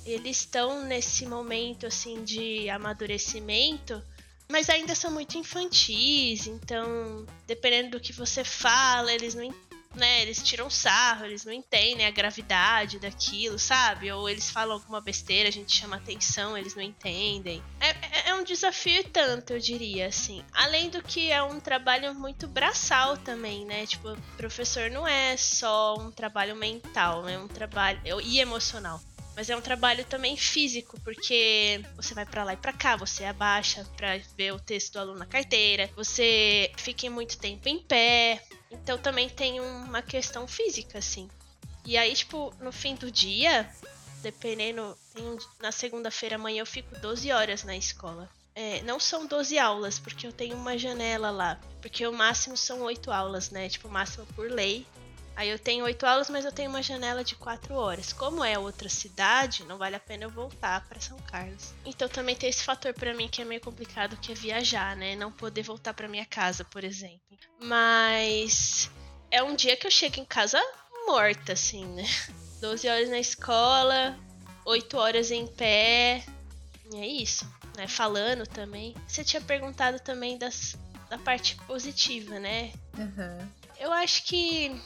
Eles 0.05 0.41
estão 0.41 0.85
nesse 0.85 1.25
momento 1.25 1.87
assim 1.87 2.23
de 2.23 2.69
amadurecimento, 2.69 4.03
mas 4.47 4.69
ainda 4.69 4.95
são 4.95 5.11
muito 5.11 5.39
infantis, 5.39 6.47
então 6.47 7.25
dependendo 7.47 7.93
do 7.93 8.01
que 8.01 8.13
você 8.13 8.45
fala, 8.45 9.11
eles 9.11 9.35
não 9.35 9.43
né, 9.95 10.23
eles 10.23 10.43
tiram 10.43 10.69
sarro, 10.69 11.25
eles 11.25 11.45
não 11.45 11.53
entendem 11.53 12.07
a 12.07 12.11
gravidade 12.11 12.99
daquilo, 12.99 13.59
sabe? 13.59 14.11
Ou 14.11 14.29
eles 14.29 14.51
falam 14.51 14.75
alguma 14.75 15.01
besteira, 15.01 15.49
a 15.49 15.53
gente 15.53 15.75
chama 15.77 15.97
atenção, 15.97 16.57
eles 16.57 16.75
não 16.75 16.83
entendem. 16.83 17.63
É, 17.81 17.91
é, 17.91 18.29
é 18.31 18.35
um 18.35 18.45
desafio 18.45 19.05
tanto, 19.11 19.53
eu 19.53 19.59
diria, 19.59 20.07
assim. 20.07 20.45
Além 20.53 20.91
do 20.91 21.03
que 21.03 21.31
é 21.31 21.43
um 21.43 21.61
trabalho 21.61 22.15
muito 22.15 22.47
braçal 22.47 23.17
também, 23.17 23.65
né? 23.65 23.87
Tipo, 23.87 24.17
professor 24.37 24.91
não 24.91 25.07
é 25.07 25.37
só 25.37 25.95
um 25.99 26.11
trabalho 26.11 26.57
mental, 26.57 27.29
é 27.29 27.39
um 27.39 27.49
trabalho 27.49 28.01
e 28.23 28.41
emocional. 28.41 29.01
Mas 29.37 29.51
é 29.51 29.57
um 29.57 29.61
trabalho 29.61 30.05
também 30.05 30.37
físico, 30.37 30.99
porque 31.01 31.85
você 31.97 32.15
vai 32.15 32.25
para 32.25 32.45
lá 32.45 32.53
e 32.53 32.57
para 32.57 32.73
cá, 32.73 32.97
você 32.97 33.25
abaixa 33.25 33.85
para 33.97 34.19
ver 34.37 34.53
o 34.53 34.61
texto 34.61 34.93
do 34.93 35.01
aluno 35.01 35.19
na 35.19 35.27
carteira, 35.27 35.91
você 35.97 36.71
fica 36.77 37.11
muito 37.11 37.37
tempo 37.39 37.69
em 37.69 37.81
pé, 37.81 38.41
então 38.71 38.97
também 38.97 39.29
tem 39.29 39.61
uma 39.61 40.03
questão 40.03 40.47
física, 40.47 40.99
assim. 40.99 41.29
E 41.85 41.97
aí, 41.97 42.15
tipo, 42.15 42.55
no 42.61 42.73
fim 42.73 42.95
do 42.95 43.11
dia, 43.11 43.69
dependendo. 44.25 44.97
Um, 45.17 45.37
na 45.61 45.71
segunda-feira 45.71 46.37
amanhã 46.37 46.63
eu 46.63 46.67
fico 46.67 46.99
12 46.99 47.31
horas 47.31 47.63
na 47.63 47.77
escola. 47.77 48.29
É, 48.55 48.83
não 48.83 48.99
são 48.99 49.27
12 49.27 49.59
aulas, 49.59 49.99
porque 49.99 50.27
eu 50.27 50.33
tenho 50.33 50.57
uma 50.57 50.79
janela 50.79 51.31
lá. 51.31 51.61
Porque 51.83 52.07
o 52.07 52.13
máximo 52.13 52.57
são 52.57 52.81
8 52.83 53.13
aulas, 53.13 53.51
né? 53.51 53.69
Tipo, 53.69 53.89
o 53.89 53.91
máximo 53.91 54.27
por 54.35 54.51
lei. 54.51 54.87
Aí 55.37 55.49
eu 55.49 55.59
tenho 55.59 55.85
8 55.85 56.07
aulas, 56.07 56.31
mas 56.31 56.45
eu 56.45 56.53
tenho 56.53 56.71
uma 56.71 56.83
janela 56.83 57.25
de 57.25 57.35
4 57.35 57.75
horas. 57.75 58.13
Como 58.13 58.45
é 58.45 58.59
outra 58.59 58.89
cidade, 58.89 59.65
não 59.65 59.77
vale 59.77 59.97
a 59.97 60.01
pena 60.01 60.25
eu 60.25 60.31
voltar 60.31 60.87
para 60.89 61.01
São 61.01 61.19
Carlos. 61.19 61.75
Então 61.85 62.09
também 62.09 62.37
tem 62.37 62.49
esse 62.49 62.63
fator 62.63 62.95
para 62.95 63.13
mim 63.15 63.29
que 63.29 63.43
é 63.43 63.45
meio 63.45 63.61
complicado, 63.61 64.17
que 64.17 64.31
é 64.31 64.35
viajar, 64.35 64.97
né? 64.97 65.17
Não 65.17 65.33
poder 65.33 65.63
voltar 65.63 65.93
para 65.93 66.07
minha 66.07 66.25
casa, 66.25 66.65
por 66.65 66.85
exemplo. 66.85 67.21
Mas 67.61 68.91
é 69.31 69.43
um 69.43 69.57
dia 69.57 69.77
que 69.77 69.87
eu 69.87 69.91
chego 69.91 70.21
em 70.21 70.25
casa 70.25 70.61
morta, 71.07 71.53
assim, 71.53 71.85
né? 71.87 72.05
12 72.61 72.89
horas 72.89 73.11
na 73.11 73.19
escola, 73.19 74.17
8 74.65 74.97
horas 74.97 75.31
em 75.31 75.47
pé. 75.47 76.25
E 76.93 76.97
é 76.97 77.07
isso, 77.07 77.45
né? 77.77 77.89
Falando 77.89 78.47
também. 78.47 78.95
Você 79.07 79.25
tinha 79.25 79.43
perguntado 79.43 79.99
também 79.99 80.39
das, 80.39 80.77
da 81.11 81.19
parte 81.19 81.57
positiva, 81.67 82.39
né? 82.39 82.73
Uhum. 82.97 83.49
Eu 83.79 83.93
acho 83.93 84.25
que 84.25 84.81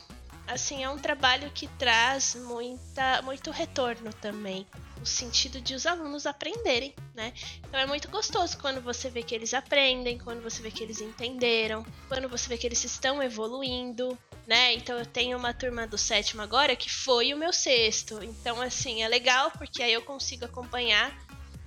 assim, 0.49 0.83
é 0.83 0.89
um 0.89 0.99
trabalho 0.99 1.51
que 1.51 1.69
traz 1.79 2.35
muita, 2.35 3.23
muito 3.23 3.51
retorno 3.51 4.13
também. 4.15 4.67
No 4.99 5.07
sentido 5.07 5.61
de 5.61 5.75
os 5.75 5.87
alunos 5.87 6.27
aprenderem, 6.27 6.93
né? 7.15 7.33
Então 7.61 7.79
é 7.79 7.87
muito 7.87 8.09
gostoso 8.09 8.59
quando 8.59 8.81
você 8.81 9.09
vê 9.09 9.23
que 9.23 9.35
eles 9.35 9.55
aprendem, 9.55 10.19
quando 10.19 10.43
você 10.43 10.61
vê 10.61 10.71
que 10.71 10.83
eles 10.83 11.01
entenderam, 11.01 11.87
quando 12.09 12.29
você 12.29 12.49
vê 12.49 12.59
que 12.59 12.67
eles 12.67 12.83
estão 12.83 13.23
evoluindo, 13.23 14.19
né? 14.47 14.75
Então 14.75 14.99
eu 14.99 15.07
tenho 15.07 15.39
uma 15.39 15.55
turma 15.55 15.87
do 15.87 15.97
sétimo 15.97 16.43
agora 16.43 16.75
que 16.75 16.91
foi 16.91 17.33
o 17.33 17.39
meu 17.39 17.53
sexto. 17.53 18.21
Então, 18.25 18.61
assim, 18.61 19.03
é 19.03 19.09
legal 19.09 19.53
porque 19.53 19.83
aí 19.83 19.93
eu 19.93 20.03
consigo 20.03 20.47
acompanhar 20.47 21.17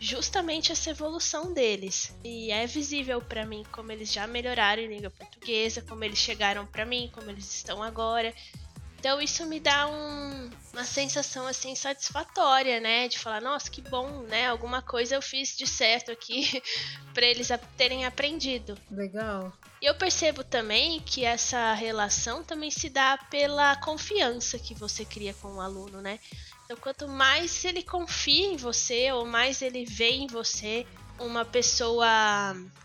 justamente 0.01 0.71
essa 0.71 0.89
evolução 0.89 1.53
deles. 1.53 2.13
E 2.23 2.51
é 2.51 2.65
visível 2.65 3.21
para 3.21 3.45
mim 3.45 3.63
como 3.71 3.91
eles 3.91 4.11
já 4.11 4.25
melhoraram 4.25 4.81
em 4.81 4.87
língua 4.87 5.11
portuguesa, 5.11 5.83
como 5.83 6.03
eles 6.03 6.17
chegaram 6.17 6.65
para 6.65 6.85
mim, 6.85 7.09
como 7.13 7.29
eles 7.29 7.53
estão 7.53 7.83
agora. 7.83 8.33
Então 9.01 9.19
isso 9.19 9.47
me 9.47 9.59
dá 9.59 9.87
um, 9.87 10.47
uma 10.71 10.83
sensação 10.83 11.47
assim 11.47 11.73
satisfatória, 11.73 12.79
né? 12.79 13.07
De 13.07 13.17
falar, 13.17 13.41
nossa, 13.41 13.67
que 13.67 13.81
bom, 13.81 14.21
né? 14.27 14.47
Alguma 14.47 14.79
coisa 14.79 15.15
eu 15.15 15.23
fiz 15.23 15.57
de 15.57 15.65
certo 15.65 16.11
aqui 16.11 16.61
para 17.11 17.25
eles 17.25 17.49
terem 17.75 18.05
aprendido. 18.05 18.77
Legal. 18.91 19.51
E 19.81 19.87
eu 19.87 19.95
percebo 19.95 20.43
também 20.43 20.99
que 20.99 21.25
essa 21.25 21.73
relação 21.73 22.43
também 22.43 22.69
se 22.69 22.89
dá 22.89 23.17
pela 23.17 23.75
confiança 23.77 24.59
que 24.59 24.75
você 24.75 25.03
cria 25.03 25.33
com 25.33 25.55
o 25.55 25.61
aluno, 25.61 25.99
né? 25.99 26.19
Então, 26.65 26.77
quanto 26.77 27.07
mais 27.07 27.65
ele 27.65 27.81
confia 27.81 28.53
em 28.53 28.55
você, 28.55 29.11
ou 29.11 29.25
mais 29.25 29.63
ele 29.63 29.83
vê 29.83 30.11
em 30.11 30.27
você 30.27 30.85
uma 31.25 31.45
pessoa 31.45 32.07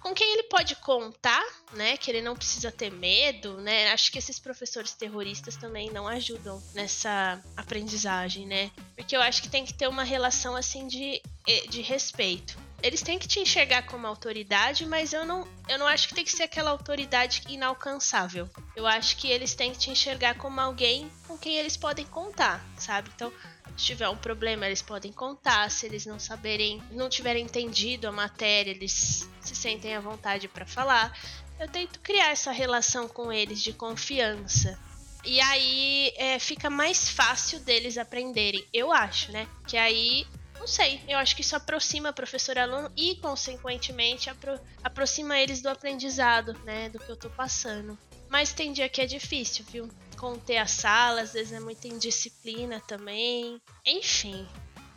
com 0.01 0.15
quem 0.15 0.33
ele 0.35 0.45
pode 0.45 0.77
contar, 0.77 1.45
né? 1.73 1.97
Que 1.97 2.11
ele 2.11 2.23
não 2.23 2.37
precisa 2.37 2.71
ter 2.71 2.91
medo, 2.91 3.61
né? 3.61 3.93
Acho 3.93 4.11
que 4.13 4.19
esses 4.19 4.39
professores 4.39 4.93
terroristas 4.93 5.57
também 5.57 5.91
não 5.91 6.07
ajudam 6.07 6.63
nessa 6.75 7.43
aprendizagem, 7.57 8.47
né? 8.47 8.71
Porque 8.95 9.17
eu 9.17 9.23
acho 9.23 9.43
que 9.43 9.49
tem 9.49 9.65
que 9.65 9.75
ter 9.75 9.89
uma 9.89 10.05
relação 10.05 10.55
assim 10.55 10.87
de, 10.87 11.21
de 11.69 11.83
respeito. 11.83 12.57
Eles 12.83 13.03
têm 13.03 13.19
que 13.19 13.27
te 13.27 13.41
enxergar 13.41 13.83
como 13.87 14.07
autoridade, 14.07 14.85
mas 14.85 15.13
eu 15.13 15.25
não, 15.25 15.49
eu 15.69 15.79
não 15.79 15.87
acho 15.87 16.09
que 16.09 16.15
tem 16.15 16.25
que 16.25 16.31
ser 16.31 16.45
aquela 16.45 16.71
autoridade 16.71 17.43
inalcançável. 17.49 18.49
Eu 18.75 18.87
acho 18.87 19.17
que 19.17 19.29
eles 19.29 19.55
têm 19.55 19.73
que 19.73 19.79
te 19.79 19.91
enxergar 19.91 20.37
como 20.37 20.61
alguém 20.61 21.11
com 21.27 21.39
quem 21.39 21.57
eles 21.57 21.77
podem 21.77 22.05
contar, 22.05 22.65
sabe? 22.79 23.11
Então, 23.15 23.33
se 23.77 23.85
tiver 23.85 24.09
um 24.09 24.17
problema, 24.17 24.67
eles 24.67 24.81
podem 24.81 25.13
contar. 25.13 25.71
Se 25.71 25.87
eles 25.87 26.07
não 26.07 26.19
saberem, 26.19 26.83
não 26.91 27.09
tiverem 27.09 27.45
entendido 27.45 28.09
a 28.09 28.13
matéria, 28.13 28.71
eles 28.71 29.29
se 29.41 29.55
sentem 29.55 29.95
à 29.95 30.01
vontade 30.01 30.49
para 30.49 30.65
falar. 30.65 31.17
Eu 31.61 31.69
tento 31.69 32.01
criar 32.01 32.31
essa 32.31 32.51
relação 32.51 33.07
com 33.07 33.33
eles 33.33 33.63
de 33.63 33.73
confiança. 33.73 34.79
E 35.25 35.41
aí 35.41 36.13
é, 36.17 36.39
fica 36.39 36.71
mais 36.71 37.09
fácil 37.09 37.61
deles 37.61 37.99
aprenderem, 37.99 38.65
eu 38.73 38.93
acho, 38.93 39.33
né? 39.33 39.49
Que 39.67 39.77
aí, 39.77 40.25
não 40.59 40.69
sei, 40.69 41.03
eu 41.09 41.19
acho 41.19 41.35
que 41.35 41.43
isso 41.43 41.57
aproxima 41.57 42.13
professor 42.13 42.57
aluno 42.57 42.91
e, 42.97 43.17
consequentemente, 43.17 44.31
apro 44.31 44.59
aproxima 44.85 45.39
eles 45.39 45.61
do 45.61 45.69
aprendizado, 45.69 46.55
né? 46.65 46.89
Do 46.91 47.01
que 47.01 47.11
eu 47.11 47.17
tô 47.17 47.29
passando. 47.29 47.99
Mas 48.29 48.53
tem 48.53 48.73
dia 48.73 48.89
que 48.89 49.01
é 49.01 49.07
difícil, 49.07 49.65
viu? 49.69 49.89
Conter 50.17 50.59
a 50.59 50.67
sala, 50.67 51.21
às 51.21 51.33
vezes 51.33 51.53
é 51.53 51.61
muita 51.61 51.89
indisciplina 51.89 52.81
também. 52.81 53.61
Enfim, 53.85 54.47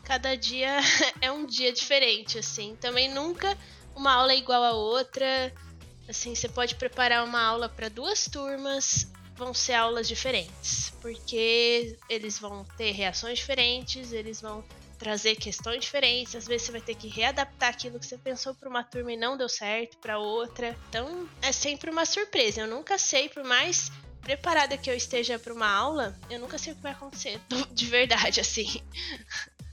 cada 0.03 0.35
dia 0.35 0.79
é 1.21 1.31
um 1.31 1.45
dia 1.45 1.71
diferente, 1.71 2.39
assim. 2.39 2.75
Também 2.79 3.13
nunca 3.13 3.57
uma 3.95 4.13
aula 4.13 4.33
é 4.33 4.38
igual 4.38 4.63
a 4.63 4.71
outra. 4.71 5.53
Assim, 6.07 6.33
você 6.33 6.49
pode 6.49 6.75
preparar 6.75 7.23
uma 7.23 7.41
aula 7.41 7.69
para 7.69 7.89
duas 7.89 8.25
turmas, 8.25 9.11
vão 9.35 9.53
ser 9.53 9.73
aulas 9.73 10.07
diferentes, 10.07 10.91
porque 11.01 11.95
eles 12.09 12.39
vão 12.39 12.65
ter 12.77 12.91
reações 12.91 13.38
diferentes, 13.38 14.11
eles 14.11 14.41
vão 14.41 14.63
trazer 14.97 15.35
questões 15.35 15.81
diferentes, 15.81 16.35
às 16.35 16.45
vezes 16.45 16.65
você 16.67 16.71
vai 16.73 16.81
ter 16.81 16.95
que 16.95 17.07
readaptar 17.07 17.69
aquilo 17.69 17.99
que 17.99 18.05
você 18.05 18.17
pensou 18.17 18.53
para 18.53 18.67
uma 18.67 18.83
turma 18.83 19.13
e 19.13 19.17
não 19.17 19.38
deu 19.38 19.47
certo 19.47 19.97
para 19.99 20.19
outra. 20.19 20.75
Então, 20.89 21.29
é 21.41 21.51
sempre 21.51 21.89
uma 21.89 22.05
surpresa. 22.05 22.61
Eu 22.61 22.67
nunca 22.67 22.97
sei, 22.97 23.29
por 23.29 23.43
mais 23.43 23.91
preparada 24.21 24.77
que 24.77 24.89
eu 24.89 24.95
esteja 24.95 25.39
para 25.39 25.53
uma 25.53 25.69
aula, 25.69 26.17
eu 26.29 26.39
nunca 26.39 26.57
sei 26.57 26.73
o 26.73 26.75
que 26.75 26.81
vai 26.81 26.91
acontecer, 26.91 27.39
de 27.71 27.85
verdade, 27.85 28.39
assim. 28.39 28.81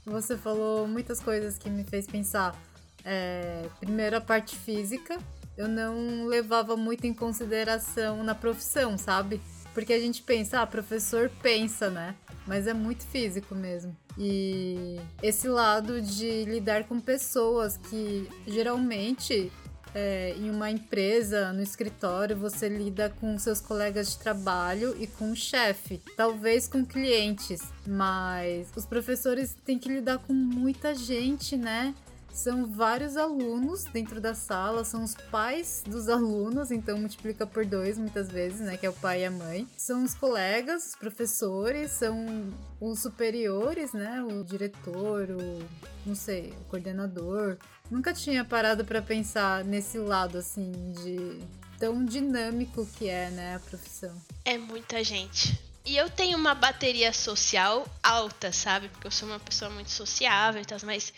Você 0.05 0.37
falou 0.37 0.87
muitas 0.87 1.19
coisas 1.19 1.57
que 1.57 1.69
me 1.69 1.83
fez 1.83 2.07
pensar. 2.07 2.55
É, 3.03 3.67
primeiro, 3.79 4.17
a 4.17 4.21
parte 4.21 4.55
física, 4.55 5.17
eu 5.57 5.67
não 5.67 6.25
levava 6.25 6.77
muito 6.77 7.05
em 7.05 7.13
consideração 7.13 8.23
na 8.23 8.35
profissão, 8.35 8.97
sabe? 8.97 9.41
Porque 9.73 9.93
a 9.93 9.99
gente 9.99 10.23
pensa, 10.23 10.61
ah, 10.61 10.67
professor 10.67 11.29
pensa, 11.41 11.89
né? 11.89 12.15
Mas 12.45 12.67
é 12.67 12.73
muito 12.73 13.05
físico 13.05 13.53
mesmo. 13.53 13.95
E 14.17 14.99
esse 15.21 15.47
lado 15.47 16.01
de 16.01 16.45
lidar 16.45 16.85
com 16.85 16.99
pessoas 16.99 17.77
que 17.77 18.27
geralmente 18.47 19.51
é, 19.99 20.35
em 20.37 20.51
uma 20.51 20.69
empresa, 20.69 21.51
no 21.51 21.63
escritório, 21.63 22.37
você 22.37 22.69
lida 22.69 23.11
com 23.19 23.35
seus 23.39 23.59
colegas 23.59 24.11
de 24.11 24.19
trabalho 24.19 24.95
e 24.99 25.07
com 25.07 25.31
o 25.31 25.35
chefe, 25.35 25.99
talvez 26.15 26.67
com 26.67 26.85
clientes, 26.85 27.63
mas 27.83 28.67
os 28.75 28.85
professores 28.85 29.55
têm 29.65 29.79
que 29.79 29.89
lidar 29.89 30.19
com 30.19 30.33
muita 30.33 30.93
gente, 30.93 31.57
né? 31.57 31.95
São 32.31 32.67
vários 32.67 33.17
alunos 33.17 33.83
dentro 33.85 34.21
da 34.21 34.35
sala, 34.35 34.85
são 34.85 35.03
os 35.03 35.15
pais 35.15 35.83
dos 35.87 36.07
alunos, 36.07 36.71
então 36.71 36.97
multiplica 36.97 37.47
por 37.47 37.65
dois 37.65 37.97
muitas 37.97 38.29
vezes, 38.29 38.59
né? 38.59 38.77
Que 38.77 38.85
é 38.85 38.89
o 38.89 38.93
pai 38.93 39.21
e 39.21 39.25
a 39.25 39.31
mãe. 39.31 39.67
São 39.75 40.03
os 40.03 40.13
colegas, 40.13 40.89
os 40.89 40.95
professores, 40.95 41.91
são 41.91 42.53
os 42.79 43.01
superiores, 43.01 43.93
né? 43.93 44.21
O 44.23 44.43
diretor, 44.43 45.29
o 45.31 45.65
não 46.05 46.15
sei, 46.15 46.53
o 46.61 46.65
coordenador. 46.65 47.57
Nunca 47.89 48.13
tinha 48.13 48.45
parado 48.45 48.85
para 48.85 49.01
pensar 49.01 49.63
nesse 49.63 49.97
lado 49.97 50.37
assim 50.37 50.71
de 51.03 51.39
tão 51.77 52.03
dinâmico 52.05 52.85
que 52.97 53.07
é, 53.07 53.29
né, 53.29 53.55
a 53.55 53.59
profissão. 53.59 54.15
É 54.43 54.57
muita 54.57 55.03
gente. 55.03 55.59
E 55.85 55.95
eu 55.95 56.09
tenho 56.09 56.37
uma 56.37 56.53
bateria 56.53 57.13
social 57.13 57.87
alta, 58.03 58.51
sabe? 58.51 58.89
Porque 58.89 59.07
eu 59.07 59.11
sou 59.11 59.29
uma 59.29 59.39
pessoa 59.39 59.71
muito 59.71 59.89
sociável 59.89 60.61
e 60.61 60.65
tal, 60.65 60.77
mas 60.83 61.13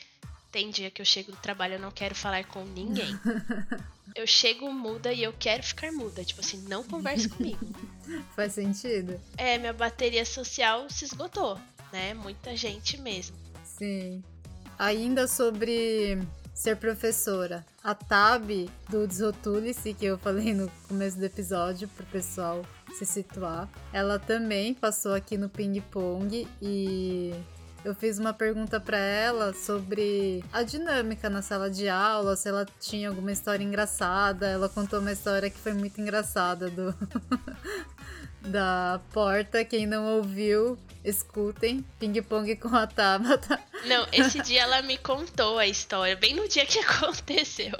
tem 0.52 0.70
dia 0.70 0.90
que 0.90 1.02
eu 1.02 1.06
chego 1.06 1.32
do 1.32 1.38
trabalho 1.38 1.74
e 1.74 1.76
eu 1.76 1.82
não 1.82 1.92
quero 1.92 2.16
falar 2.16 2.44
com 2.46 2.64
ninguém. 2.64 3.08
eu 4.16 4.26
chego 4.26 4.72
muda 4.72 5.14
e 5.14 5.24
eu 5.24 5.34
quero 5.38 5.64
ficar 5.64 5.92
muda. 5.92 6.24
Tipo 6.24 6.42
assim, 6.42 6.58
não 6.68 6.84
converse 6.84 7.30
comigo. 7.30 7.60
Faz 8.36 8.54
sentido? 8.54 9.20
É, 9.38 9.58
minha 9.58 9.74
bateria 9.74 10.26
social 10.26 10.90
se 10.90 11.06
esgotou, 11.06 11.60
né? 11.92 12.14
Muita 12.14 12.56
gente 12.56 13.00
mesmo. 13.00 13.36
Sim. 13.64 14.24
Ainda 14.78 15.28
sobre 15.28 16.18
ser 16.54 16.76
professora. 16.78 17.66
A 17.82 17.96
Tab 17.96 18.50
do 18.90 19.08
Desrotule-se, 19.08 19.94
que 19.94 20.06
eu 20.06 20.18
falei 20.18 20.54
no 20.54 20.70
começo 20.88 21.18
do 21.18 21.26
episódio, 21.26 21.88
pro 21.88 22.06
pessoal 22.08 22.66
se 22.94 23.06
situar, 23.06 23.70
ela 23.94 24.20
também 24.20 24.74
passou 24.74 25.14
aqui 25.14 25.38
no 25.38 25.48
Ping 25.48 25.80
Pong 25.80 26.46
e 26.62 27.34
eu 27.84 27.96
fiz 27.96 28.20
uma 28.20 28.34
pergunta 28.34 28.80
para 28.80 28.98
ela 28.98 29.54
sobre 29.54 30.44
a 30.52 30.64
dinâmica 30.64 31.30
na 31.30 31.42
sala 31.42 31.70
de 31.70 31.88
aula, 31.88 32.36
se 32.36 32.50
ela 32.50 32.66
tinha 32.80 33.10
alguma 33.10 33.32
história 33.32 33.64
engraçada. 33.64 34.48
Ela 34.48 34.68
contou 34.68 35.00
uma 35.00 35.12
história 35.12 35.50
que 35.50 35.58
foi 35.58 35.74
muito 35.74 36.00
engraçada 36.00 36.70
do 36.70 36.94
da 38.42 39.00
porta. 39.12 39.64
Quem 39.64 39.88
não 39.88 40.18
ouviu, 40.18 40.78
escutem. 41.04 41.86
Ping 42.00 42.22
pong 42.22 42.56
com 42.58 42.76
a 42.76 42.86
Tabata. 42.86 43.60
Não, 43.86 44.08
esse 44.12 44.42
dia 44.44 44.64
ela 44.64 44.82
me 44.82 44.98
contou 44.98 45.58
a 45.58 45.66
história, 45.66 46.16
bem 46.16 46.36
no 46.36 46.48
dia 46.48 46.66
que 46.66 46.80
aconteceu. 46.84 47.78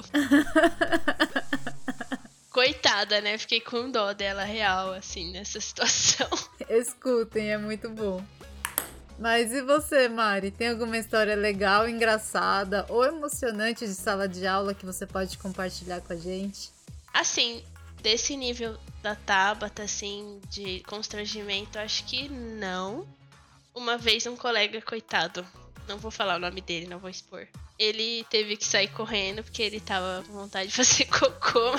Coitada, 2.52 3.22
né? 3.22 3.38
Fiquei 3.38 3.62
com 3.62 3.92
dó 3.92 4.14
dela 4.14 4.44
real, 4.44 4.94
assim, 4.94 5.32
nessa 5.32 5.60
situação. 5.60 6.28
Escutem, 6.70 7.52
é 7.52 7.58
muito 7.58 7.90
bom. 7.90 8.24
Mas 9.20 9.52
e 9.52 9.62
você, 9.62 10.08
Mari? 10.08 10.50
Tem 10.50 10.70
alguma 10.70 10.98
história 10.98 11.36
legal, 11.36 11.90
engraçada 11.90 12.86
ou 12.88 13.04
emocionante 13.04 13.86
de 13.86 13.94
sala 13.94 14.30
de 14.30 14.48
aula 14.48 14.74
que 14.74 14.86
você 14.86 15.06
pode 15.06 15.38
compartilhar 15.38 16.00
com 16.00 16.14
a 16.14 16.16
gente? 16.16 16.72
Assim, 17.14 17.62
desse 18.02 18.38
nível 18.38 18.78
da 19.02 19.16
Tabata, 19.16 19.84
assim, 19.84 20.40
de 20.50 20.80
constrangimento, 20.82 21.78
acho 21.78 22.06
que 22.06 22.30
não. 22.30 23.06
Uma 23.76 23.98
vez 23.98 24.26
um 24.26 24.38
colega, 24.38 24.82
coitado, 24.82 25.46
não 25.86 25.98
vou 25.98 26.12
falar 26.12 26.38
o 26.38 26.40
nome 26.40 26.62
dele, 26.62 26.88
não 26.88 26.98
vou 26.98 27.10
expor. 27.10 27.46
Ele 27.80 28.26
teve 28.30 28.58
que 28.58 28.66
sair 28.66 28.90
correndo 28.90 29.42
porque 29.42 29.64
ele 29.64 29.80
tava 29.80 30.22
com 30.28 30.34
vontade 30.34 30.68
de 30.68 30.76
fazer 30.76 31.06
cocô. 31.10 31.72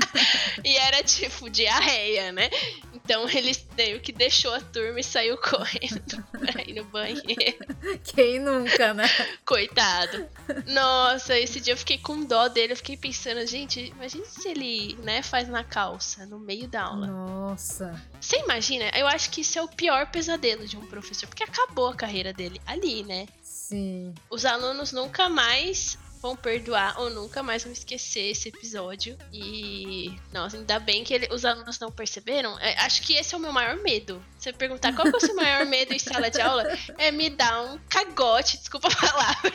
e 0.64 0.76
era 0.78 1.02
tipo 1.02 1.50
diarreia, 1.50 2.32
né? 2.32 2.48
Então 2.94 3.28
ele 3.28 3.52
meio 3.76 4.00
que 4.00 4.12
deixou 4.12 4.54
a 4.54 4.60
turma 4.60 5.00
e 5.00 5.04
saiu 5.04 5.36
correndo 5.36 6.24
pra 6.40 6.62
ir 6.62 6.74
no 6.74 6.84
banheiro. 6.84 7.66
Quem 8.04 8.38
nunca, 8.38 8.94
né? 8.94 9.04
Coitado. 9.44 10.26
Nossa, 10.66 11.38
esse 11.38 11.60
dia 11.60 11.74
eu 11.74 11.78
fiquei 11.78 11.98
com 11.98 12.24
dó 12.24 12.48
dele. 12.48 12.72
Eu 12.72 12.76
fiquei 12.76 12.96
pensando, 12.96 13.44
gente, 13.46 13.92
imagina 13.94 14.24
se 14.24 14.48
ele, 14.48 14.96
né, 15.02 15.22
faz 15.22 15.48
na 15.48 15.64
calça, 15.64 16.24
no 16.26 16.38
meio 16.38 16.68
da 16.68 16.84
aula. 16.84 17.06
Nossa. 17.06 18.00
Você 18.20 18.38
imagina? 18.38 18.90
Eu 18.94 19.06
acho 19.06 19.30
que 19.30 19.40
isso 19.40 19.58
é 19.58 19.62
o 19.62 19.68
pior 19.68 20.10
pesadelo 20.10 20.66
de 20.66 20.76
um 20.76 20.86
professor, 20.86 21.26
porque 21.28 21.44
acabou 21.44 21.88
a 21.88 21.94
carreira 21.94 22.32
dele 22.32 22.60
ali, 22.66 23.02
né? 23.02 23.26
Sim. 23.72 24.14
Os 24.28 24.44
alunos 24.44 24.92
nunca 24.92 25.30
mais 25.30 25.96
vão 26.20 26.36
perdoar 26.36 27.00
ou 27.00 27.08
nunca 27.08 27.42
mais 27.42 27.64
vão 27.64 27.72
esquecer 27.72 28.30
esse 28.30 28.50
episódio. 28.50 29.16
E, 29.32 30.14
nossa, 30.30 30.58
ainda 30.58 30.78
bem 30.78 31.02
que 31.02 31.14
ele, 31.14 31.26
os 31.32 31.42
alunos 31.46 31.80
não 31.80 31.90
perceberam. 31.90 32.58
É, 32.60 32.78
acho 32.80 33.00
que 33.00 33.14
esse 33.14 33.34
é 33.34 33.38
o 33.38 33.40
meu 33.40 33.50
maior 33.50 33.76
medo. 33.78 34.22
Você 34.38 34.52
perguntar 34.52 34.94
qual 34.94 35.08
é 35.08 35.16
o 35.16 35.20
seu 35.20 35.34
maior 35.34 35.64
medo 35.64 35.94
em 35.94 35.98
sala 35.98 36.30
de 36.30 36.40
aula, 36.40 36.64
é 36.98 37.10
me 37.10 37.30
dar 37.30 37.62
um 37.62 37.78
cagote, 37.88 38.58
desculpa 38.58 38.88
a 38.88 38.94
palavra. 38.94 39.52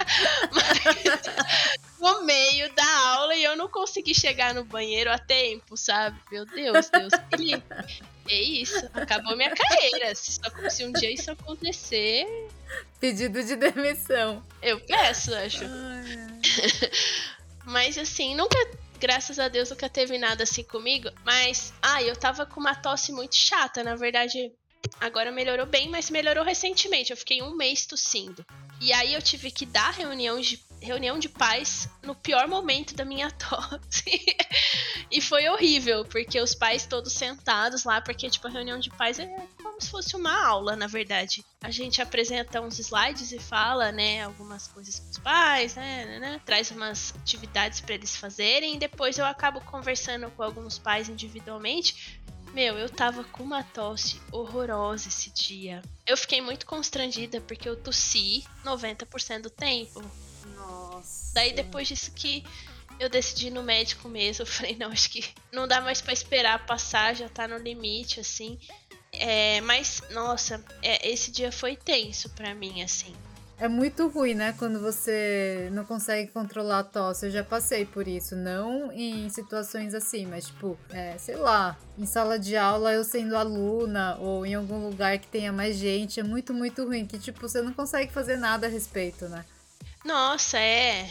Mas, 0.50 1.98
no 2.00 2.24
meio 2.24 2.74
da 2.74 2.98
aula 3.10 3.34
e 3.34 3.44
eu 3.44 3.54
não 3.54 3.68
consegui 3.68 4.14
chegar 4.14 4.54
no 4.54 4.64
banheiro 4.64 5.12
a 5.12 5.18
tempo, 5.18 5.76
sabe? 5.76 6.18
Meu 6.32 6.46
Deus, 6.46 6.88
Deus 6.88 7.12
que 7.36 7.62
É 8.34 8.42
isso, 8.42 8.88
acabou 8.94 9.36
minha 9.36 9.54
carreira. 9.54 10.14
Se, 10.14 10.40
se 10.70 10.84
um 10.86 10.92
dia 10.92 11.12
isso 11.12 11.30
acontecer, 11.30 12.26
Pedido 13.00 13.42
de 13.42 13.56
demissão. 13.56 14.44
Eu 14.62 14.80
peço, 14.80 15.34
acho. 15.34 15.64
mas 17.64 17.96
assim, 17.96 18.34
nunca, 18.34 18.58
graças 18.98 19.38
a 19.38 19.48
Deus, 19.48 19.70
nunca 19.70 19.88
teve 19.88 20.18
nada 20.18 20.42
assim 20.42 20.64
comigo. 20.64 21.10
Mas, 21.24 21.72
ah, 21.80 22.02
eu 22.02 22.16
tava 22.16 22.46
com 22.46 22.60
uma 22.60 22.74
tosse 22.74 23.12
muito 23.12 23.36
chata. 23.36 23.84
Na 23.84 23.94
verdade, 23.94 24.52
agora 25.00 25.30
melhorou 25.30 25.66
bem, 25.66 25.88
mas 25.88 26.10
melhorou 26.10 26.44
recentemente. 26.44 27.10
Eu 27.10 27.16
fiquei 27.16 27.42
um 27.42 27.56
mês 27.56 27.86
tossindo. 27.86 28.44
E 28.80 28.92
aí 28.92 29.14
eu 29.14 29.22
tive 29.22 29.50
que 29.50 29.66
dar 29.66 29.92
reunião 29.92 30.40
de, 30.40 30.62
reunião 30.80 31.18
de 31.18 31.28
pais 31.28 31.88
no 32.02 32.14
pior 32.14 32.46
momento 32.46 32.94
da 32.94 33.04
minha 33.04 33.30
tosse. 33.32 34.24
e 35.10 35.20
foi 35.20 35.48
horrível, 35.48 36.04
porque 36.04 36.40
os 36.40 36.54
pais 36.54 36.86
todos 36.86 37.12
sentados 37.12 37.84
lá, 37.84 38.00
porque 38.00 38.30
tipo, 38.30 38.46
a 38.46 38.50
reunião 38.50 38.78
de 38.78 38.90
pais 38.90 39.18
é 39.18 39.26
como 39.62 39.80
se 39.80 39.90
fosse 39.90 40.16
uma 40.16 40.46
aula, 40.46 40.76
na 40.76 40.86
verdade. 40.86 41.44
A 41.60 41.70
gente 41.70 42.00
apresenta 42.00 42.60
uns 42.60 42.78
slides 42.78 43.32
e 43.32 43.38
fala, 43.38 43.90
né, 43.90 44.22
algumas 44.22 44.68
coisas 44.68 44.98
com 44.98 45.10
os 45.10 45.18
pais, 45.18 45.74
né, 45.74 46.04
né, 46.04 46.18
né 46.18 46.40
traz 46.44 46.70
umas 46.70 47.14
atividades 47.16 47.80
para 47.80 47.94
eles 47.94 48.16
fazerem 48.16 48.74
e 48.74 48.78
depois 48.78 49.18
eu 49.18 49.26
acabo 49.26 49.60
conversando 49.60 50.30
com 50.30 50.42
alguns 50.42 50.78
pais 50.78 51.08
individualmente 51.08 52.18
meu, 52.52 52.78
eu 52.78 52.88
tava 52.88 53.24
com 53.24 53.42
uma 53.42 53.62
tosse 53.62 54.20
horrorosa 54.32 55.08
esse 55.08 55.30
dia. 55.30 55.82
Eu 56.06 56.16
fiquei 56.16 56.40
muito 56.40 56.66
constrangida 56.66 57.40
porque 57.40 57.68
eu 57.68 57.76
tossi 57.76 58.44
90% 58.64 59.42
do 59.42 59.50
tempo. 59.50 60.02
Nossa. 60.98 61.34
Daí 61.34 61.52
depois 61.52 61.88
disso 61.88 62.10
que 62.14 62.44
eu 62.98 63.08
decidi 63.08 63.48
ir 63.48 63.50
no 63.50 63.62
médico 63.62 64.08
mesmo, 64.08 64.42
eu 64.42 64.46
falei, 64.46 64.76
não, 64.76 64.90
acho 64.90 65.10
que 65.10 65.24
não 65.52 65.66
dá 65.66 65.80
mais 65.80 66.00
para 66.00 66.12
esperar 66.12 66.66
passar, 66.66 67.14
já 67.14 67.28
tá 67.28 67.46
no 67.46 67.58
limite, 67.58 68.20
assim. 68.20 68.58
É, 69.12 69.60
mas, 69.62 70.02
nossa, 70.10 70.62
é, 70.82 71.08
esse 71.08 71.30
dia 71.30 71.50
foi 71.50 71.76
tenso 71.76 72.28
para 72.30 72.54
mim, 72.54 72.82
assim. 72.82 73.14
É 73.60 73.66
muito 73.66 74.06
ruim, 74.06 74.34
né? 74.34 74.54
Quando 74.56 74.80
você 74.80 75.68
não 75.72 75.84
consegue 75.84 76.30
controlar 76.30 76.78
a 76.78 76.84
tosse. 76.84 77.26
Eu 77.26 77.30
já 77.32 77.42
passei 77.42 77.84
por 77.84 78.06
isso. 78.06 78.36
Não 78.36 78.92
em 78.92 79.28
situações 79.30 79.94
assim, 79.94 80.26
mas 80.26 80.46
tipo, 80.46 80.78
é, 80.90 81.18
sei 81.18 81.34
lá, 81.34 81.76
em 81.98 82.06
sala 82.06 82.38
de 82.38 82.56
aula, 82.56 82.92
eu 82.92 83.02
sendo 83.02 83.36
aluna 83.36 84.16
ou 84.20 84.46
em 84.46 84.54
algum 84.54 84.86
lugar 84.88 85.18
que 85.18 85.26
tenha 85.26 85.52
mais 85.52 85.76
gente. 85.76 86.20
É 86.20 86.22
muito, 86.22 86.54
muito 86.54 86.84
ruim. 86.84 87.04
Que 87.04 87.18
tipo, 87.18 87.40
você 87.40 87.60
não 87.60 87.72
consegue 87.72 88.12
fazer 88.12 88.36
nada 88.36 88.68
a 88.68 88.70
respeito, 88.70 89.28
né? 89.28 89.44
Nossa, 90.08 90.58
é. 90.58 91.10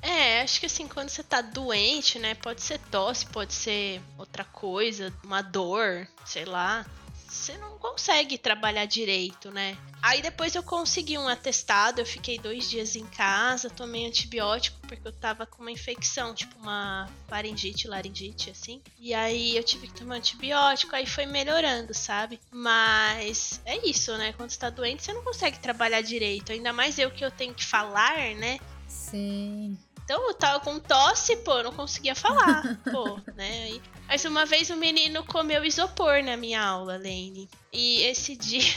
É, 0.00 0.40
acho 0.40 0.58
que 0.58 0.64
assim, 0.64 0.88
quando 0.88 1.10
você 1.10 1.22
tá 1.22 1.42
doente, 1.42 2.18
né? 2.18 2.34
Pode 2.34 2.62
ser 2.62 2.78
tosse, 2.90 3.26
pode 3.26 3.52
ser 3.52 4.00
outra 4.16 4.46
coisa, 4.46 5.12
uma 5.22 5.42
dor, 5.42 6.08
sei 6.24 6.46
lá 6.46 6.86
você 7.34 7.58
não 7.58 7.76
consegue 7.78 8.38
trabalhar 8.38 8.86
direito, 8.86 9.50
né? 9.50 9.76
Aí 10.00 10.22
depois 10.22 10.54
eu 10.54 10.62
consegui 10.62 11.18
um 11.18 11.26
atestado, 11.26 12.00
eu 12.00 12.06
fiquei 12.06 12.38
dois 12.38 12.70
dias 12.70 12.94
em 12.94 13.06
casa, 13.06 13.68
tomei 13.68 14.06
antibiótico 14.06 14.78
porque 14.86 15.06
eu 15.06 15.12
tava 15.12 15.44
com 15.44 15.62
uma 15.62 15.70
infecção, 15.70 16.34
tipo 16.34 16.56
uma 16.58 17.08
faringite, 17.26 17.88
laringite, 17.88 18.50
assim. 18.50 18.80
E 18.98 19.12
aí 19.12 19.56
eu 19.56 19.64
tive 19.64 19.88
que 19.88 19.94
tomar 19.94 20.16
antibiótico, 20.16 20.94
aí 20.94 21.06
foi 21.06 21.26
melhorando, 21.26 21.92
sabe? 21.92 22.38
Mas 22.50 23.60
é 23.64 23.86
isso, 23.86 24.16
né? 24.16 24.32
Quando 24.34 24.50
você 24.50 24.58
tá 24.58 24.70
doente, 24.70 25.02
você 25.02 25.12
não 25.12 25.24
consegue 25.24 25.58
trabalhar 25.58 26.02
direito. 26.02 26.52
Ainda 26.52 26.72
mais 26.72 26.98
eu 26.98 27.10
que 27.10 27.24
eu 27.24 27.30
tenho 27.30 27.54
que 27.54 27.64
falar, 27.64 28.34
né? 28.36 28.58
Sim. 28.86 29.76
Então 30.04 30.28
eu 30.28 30.34
tava 30.34 30.60
com 30.60 30.78
tosse, 30.78 31.36
pô, 31.36 31.62
não 31.62 31.72
conseguia 31.72 32.14
falar, 32.14 32.78
pô, 32.90 33.18
né? 33.34 33.64
Aí, 33.64 33.82
mas 34.06 34.24
uma 34.26 34.44
vez 34.44 34.68
o 34.68 34.76
menino 34.76 35.24
comeu 35.24 35.64
isopor 35.64 36.22
na 36.22 36.36
minha 36.36 36.62
aula, 36.62 36.98
Lane. 36.98 37.48
E 37.72 38.02
esse 38.02 38.36
dia. 38.36 38.74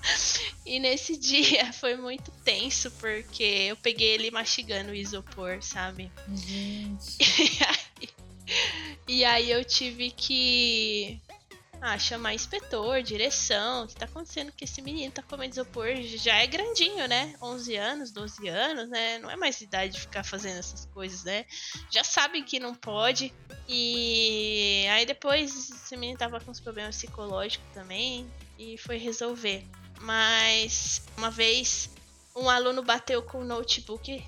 e 0.64 0.80
nesse 0.80 1.18
dia 1.18 1.70
foi 1.72 1.96
muito 1.96 2.30
tenso, 2.44 2.90
porque 2.92 3.42
eu 3.42 3.76
peguei 3.76 4.14
ele 4.14 4.30
mastigando 4.30 4.90
o 4.90 4.94
isopor, 4.94 5.62
sabe? 5.62 6.10
Gente. 6.34 7.18
E 7.46 7.64
aí, 7.64 8.08
e 9.08 9.24
aí 9.24 9.50
eu 9.50 9.64
tive 9.64 10.10
que 10.10 11.18
ah, 11.84 11.98
chamar 11.98 12.32
inspetor, 12.32 13.02
direção, 13.02 13.84
o 13.84 13.86
que 13.86 13.94
tá 13.94 14.06
acontecendo 14.06 14.50
que 14.52 14.64
esse 14.64 14.80
menino 14.80 15.12
tá 15.12 15.22
comendo 15.22 15.52
isopor, 15.52 15.94
já 16.02 16.36
é 16.36 16.46
grandinho, 16.46 17.06
né? 17.06 17.34
11 17.42 17.76
anos, 17.76 18.10
12 18.10 18.48
anos, 18.48 18.88
né? 18.88 19.18
Não 19.18 19.30
é 19.30 19.36
mais 19.36 19.60
idade 19.60 19.92
de 19.92 20.00
ficar 20.00 20.24
fazendo 20.24 20.58
essas 20.58 20.86
coisas, 20.86 21.24
né? 21.24 21.44
Já 21.90 22.02
sabe 22.02 22.42
que 22.42 22.58
não 22.58 22.74
pode. 22.74 23.34
E 23.68 24.86
aí 24.90 25.04
depois 25.04 25.70
esse 25.70 25.94
menino 25.94 26.18
tava 26.18 26.40
com 26.40 26.50
uns 26.50 26.60
problemas 26.60 26.96
psicológicos 26.96 27.68
também 27.74 28.26
e 28.58 28.78
foi 28.78 28.96
resolver. 28.96 29.62
Mas 30.00 31.02
uma 31.18 31.30
vez 31.30 31.90
um 32.34 32.48
aluno 32.48 32.82
bateu 32.82 33.22
com 33.22 33.40
o 33.40 33.44
notebook 33.44 34.24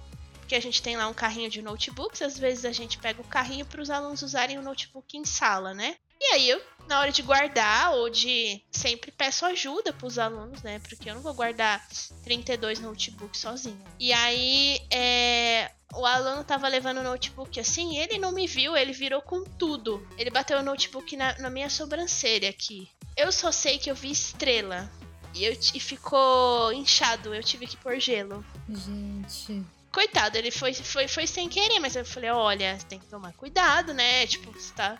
porque 0.46 0.54
a 0.54 0.60
gente 0.60 0.80
tem 0.80 0.96
lá 0.96 1.08
um 1.08 1.14
carrinho 1.14 1.50
de 1.50 1.60
notebooks, 1.60 2.22
às 2.22 2.38
vezes 2.38 2.64
a 2.64 2.70
gente 2.70 2.98
pega 2.98 3.20
o 3.20 3.24
carrinho 3.24 3.66
para 3.66 3.80
os 3.80 3.90
alunos 3.90 4.22
usarem 4.22 4.58
o 4.58 4.62
notebook 4.62 5.16
em 5.16 5.24
sala, 5.24 5.74
né? 5.74 5.96
E 6.20 6.24
aí 6.32 6.48
eu, 6.48 6.60
na 6.88 7.00
hora 7.00 7.12
de 7.12 7.22
guardar 7.22 7.94
ou 7.94 8.08
de 8.08 8.62
sempre 8.70 9.10
peço 9.10 9.44
ajuda 9.44 9.92
para 9.92 10.06
os 10.06 10.18
alunos, 10.18 10.62
né? 10.62 10.78
Porque 10.80 11.10
eu 11.10 11.14
não 11.14 11.22
vou 11.22 11.34
guardar 11.34 11.86
32 12.24 12.80
notebooks 12.80 13.40
sozinho. 13.40 13.82
E 13.98 14.12
aí 14.12 14.80
é, 14.90 15.70
o 15.94 16.04
aluno 16.04 16.44
tava 16.44 16.68
levando 16.68 16.98
o 16.98 17.02
notebook 17.02 17.58
assim, 17.58 17.98
ele 17.98 18.18
não 18.18 18.32
me 18.32 18.46
viu, 18.46 18.76
ele 18.76 18.92
virou 18.92 19.22
com 19.22 19.44
tudo. 19.44 20.06
Ele 20.16 20.30
bateu 20.30 20.58
o 20.58 20.62
notebook 20.62 21.16
na, 21.16 21.38
na 21.38 21.50
minha 21.50 21.70
sobrancelha 21.70 22.48
aqui. 22.48 22.88
Eu 23.16 23.32
só 23.32 23.50
sei 23.50 23.78
que 23.78 23.90
eu 23.90 23.94
vi 23.94 24.10
estrela. 24.10 24.90
E, 25.34 25.44
eu, 25.44 25.52
e 25.52 25.80
ficou 25.80 26.72
inchado, 26.72 27.34
eu 27.34 27.42
tive 27.42 27.66
que 27.66 27.76
pôr 27.76 28.00
gelo. 28.00 28.44
Gente. 28.68 29.62
Coitado, 29.92 30.36
ele 30.36 30.50
foi, 30.50 30.74
foi, 30.74 31.08
foi 31.08 31.26
sem 31.26 31.48
querer, 31.48 31.78
mas 31.78 31.96
eu 31.96 32.04
falei, 32.04 32.30
olha, 32.30 32.78
tem 32.88 32.98
que 32.98 33.06
tomar 33.06 33.32
cuidado, 33.32 33.94
né? 33.94 34.26
Tipo, 34.26 34.52
você 34.52 34.72
tá. 34.74 34.98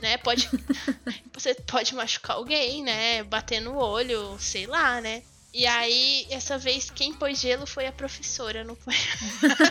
Né, 0.00 0.16
pode. 0.18 0.48
você 1.34 1.54
pode 1.54 1.94
machucar 1.94 2.36
alguém, 2.36 2.82
né? 2.82 3.22
Bater 3.22 3.60
no 3.60 3.76
olho, 3.76 4.36
sei 4.38 4.66
lá, 4.66 5.00
né? 5.00 5.22
E 5.52 5.66
aí, 5.66 6.26
essa 6.30 6.56
vez, 6.56 6.90
quem 6.90 7.12
pôs 7.12 7.40
gelo 7.40 7.66
foi 7.66 7.86
a 7.86 7.92
professora, 7.92 8.62
não 8.62 8.76
foi. 8.76 8.94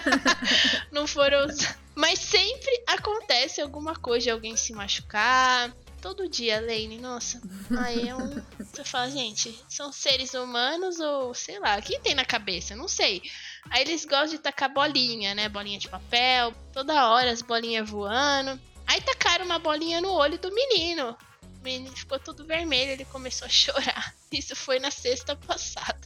não 0.92 1.08
foram 1.08 1.46
os. 1.46 1.58
Mas 1.96 2.20
sempre 2.20 2.84
acontece 2.86 3.62
alguma 3.62 3.96
coisa 3.96 4.26
de 4.26 4.30
alguém 4.32 4.58
se 4.58 4.74
machucar. 4.74 5.74
Todo 6.02 6.30
dia, 6.30 6.62
Lane, 6.62 6.98
nossa. 6.98 7.42
Aí 7.78 8.08
é 8.08 8.16
um. 8.16 8.42
Você 8.58 8.84
fala, 8.84 9.10
gente, 9.10 9.58
são 9.68 9.92
seres 9.92 10.34
humanos 10.34 11.00
ou 11.00 11.34
sei 11.34 11.60
lá, 11.60 11.78
o 11.78 11.82
que 11.82 12.00
tem 12.00 12.16
na 12.16 12.24
cabeça? 12.24 12.76
Não 12.76 12.88
sei. 12.88 13.22
Aí 13.70 13.82
eles 13.82 14.06
gostam 14.06 14.30
de 14.30 14.40
tacar 14.40 14.74
bolinha, 14.74 15.36
né? 15.36 15.50
Bolinha 15.50 15.80
de 15.80 15.90
papel, 15.90 16.54
toda 16.72 17.10
hora 17.10 17.32
as 17.32 17.42
bolinhas 17.42 17.90
voando. 17.90 18.60
Aí 18.90 19.00
tacaram 19.02 19.46
uma 19.46 19.60
bolinha 19.60 20.02
no 20.02 20.12
olho 20.12 20.40
do 20.40 20.52
menino. 20.52 21.16
O 21.44 21.64
menino 21.64 21.96
ficou 21.96 22.20
todo 22.20 22.44
vermelho, 22.44 22.92
ele 22.92 23.06
começou 23.06 23.46
a 23.46 23.50
chorar. 23.50 24.16
Isso 24.34 24.56
foi 24.56 24.80
na 24.80 24.90
sexta 24.90 25.36
passada. 25.36 26.00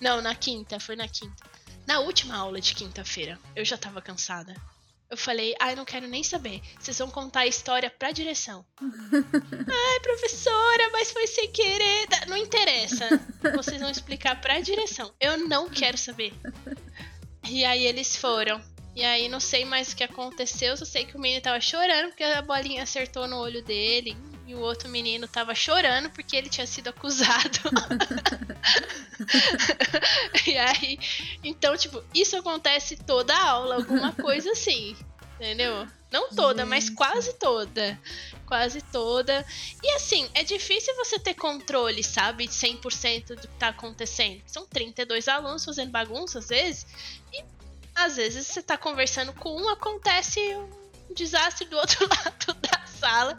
Não, 0.00 0.20
na 0.20 0.34
quinta, 0.34 0.80
foi 0.80 0.96
na 0.96 1.06
quinta. 1.06 1.44
Na 1.86 2.00
última 2.00 2.36
aula 2.36 2.60
de 2.60 2.74
quinta-feira, 2.74 3.38
eu 3.54 3.64
já 3.64 3.78
tava 3.78 4.02
cansada. 4.02 4.52
Eu 5.08 5.16
falei, 5.16 5.54
ai, 5.60 5.76
não 5.76 5.84
quero 5.84 6.08
nem 6.08 6.24
saber. 6.24 6.60
Vocês 6.80 6.98
vão 6.98 7.08
contar 7.08 7.40
a 7.40 7.46
história 7.46 7.88
pra 7.88 8.10
direção. 8.10 8.66
ai, 8.80 10.00
professora, 10.00 10.90
mas 10.90 11.12
foi 11.12 11.28
sem 11.28 11.52
querer. 11.52 12.08
Não 12.26 12.36
interessa. 12.36 13.08
Vocês 13.54 13.80
vão 13.80 13.90
explicar 13.90 14.40
pra 14.40 14.58
direção. 14.58 15.14
Eu 15.20 15.36
não 15.36 15.68
quero 15.68 15.96
saber. 15.96 16.32
E 17.48 17.64
aí 17.64 17.86
eles 17.86 18.16
foram. 18.16 18.60
E 18.94 19.04
aí 19.04 19.28
não 19.28 19.40
sei 19.40 19.64
mais 19.64 19.92
o 19.92 19.96
que 19.96 20.04
aconteceu, 20.04 20.76
só 20.76 20.84
sei 20.84 21.04
que 21.04 21.16
o 21.16 21.20
menino 21.20 21.40
tava 21.40 21.60
chorando 21.60 22.08
porque 22.08 22.22
a 22.22 22.42
bolinha 22.42 22.82
acertou 22.82 23.26
no 23.26 23.38
olho 23.38 23.62
dele. 23.62 24.16
E 24.46 24.54
o 24.54 24.60
outro 24.60 24.88
menino 24.88 25.26
tava 25.26 25.54
chorando 25.54 26.10
porque 26.10 26.36
ele 26.36 26.50
tinha 26.50 26.66
sido 26.66 26.88
acusado. 26.88 27.58
e 30.46 30.58
aí, 30.58 30.98
então, 31.42 31.76
tipo, 31.76 32.02
isso 32.14 32.36
acontece 32.36 32.96
toda 32.96 33.34
aula, 33.34 33.76
alguma 33.76 34.12
coisa 34.12 34.50
assim. 34.50 34.94
Entendeu? 35.36 35.88
Não 36.10 36.28
toda, 36.28 36.66
mas 36.66 36.90
quase 36.90 37.32
toda. 37.34 37.98
Quase 38.46 38.82
toda. 38.82 39.44
E 39.82 39.90
assim, 39.92 40.28
é 40.34 40.44
difícil 40.44 40.94
você 40.94 41.18
ter 41.18 41.34
controle, 41.34 42.04
sabe? 42.04 42.46
100% 42.46 43.28
do 43.28 43.40
que 43.40 43.48
tá 43.58 43.68
acontecendo. 43.68 44.42
São 44.46 44.66
32 44.66 45.26
alunos 45.26 45.64
fazendo 45.64 45.90
bagunça 45.90 46.38
às 46.38 46.48
vezes. 46.48 46.86
Às 47.94 48.16
vezes 48.16 48.46
você 48.46 48.62
tá 48.62 48.76
conversando 48.76 49.32
com 49.32 49.60
um, 49.60 49.68
acontece 49.68 50.40
um 50.56 51.14
desastre 51.14 51.66
do 51.66 51.76
outro 51.76 52.06
lado 52.08 52.54
da 52.60 52.86
sala 52.86 53.36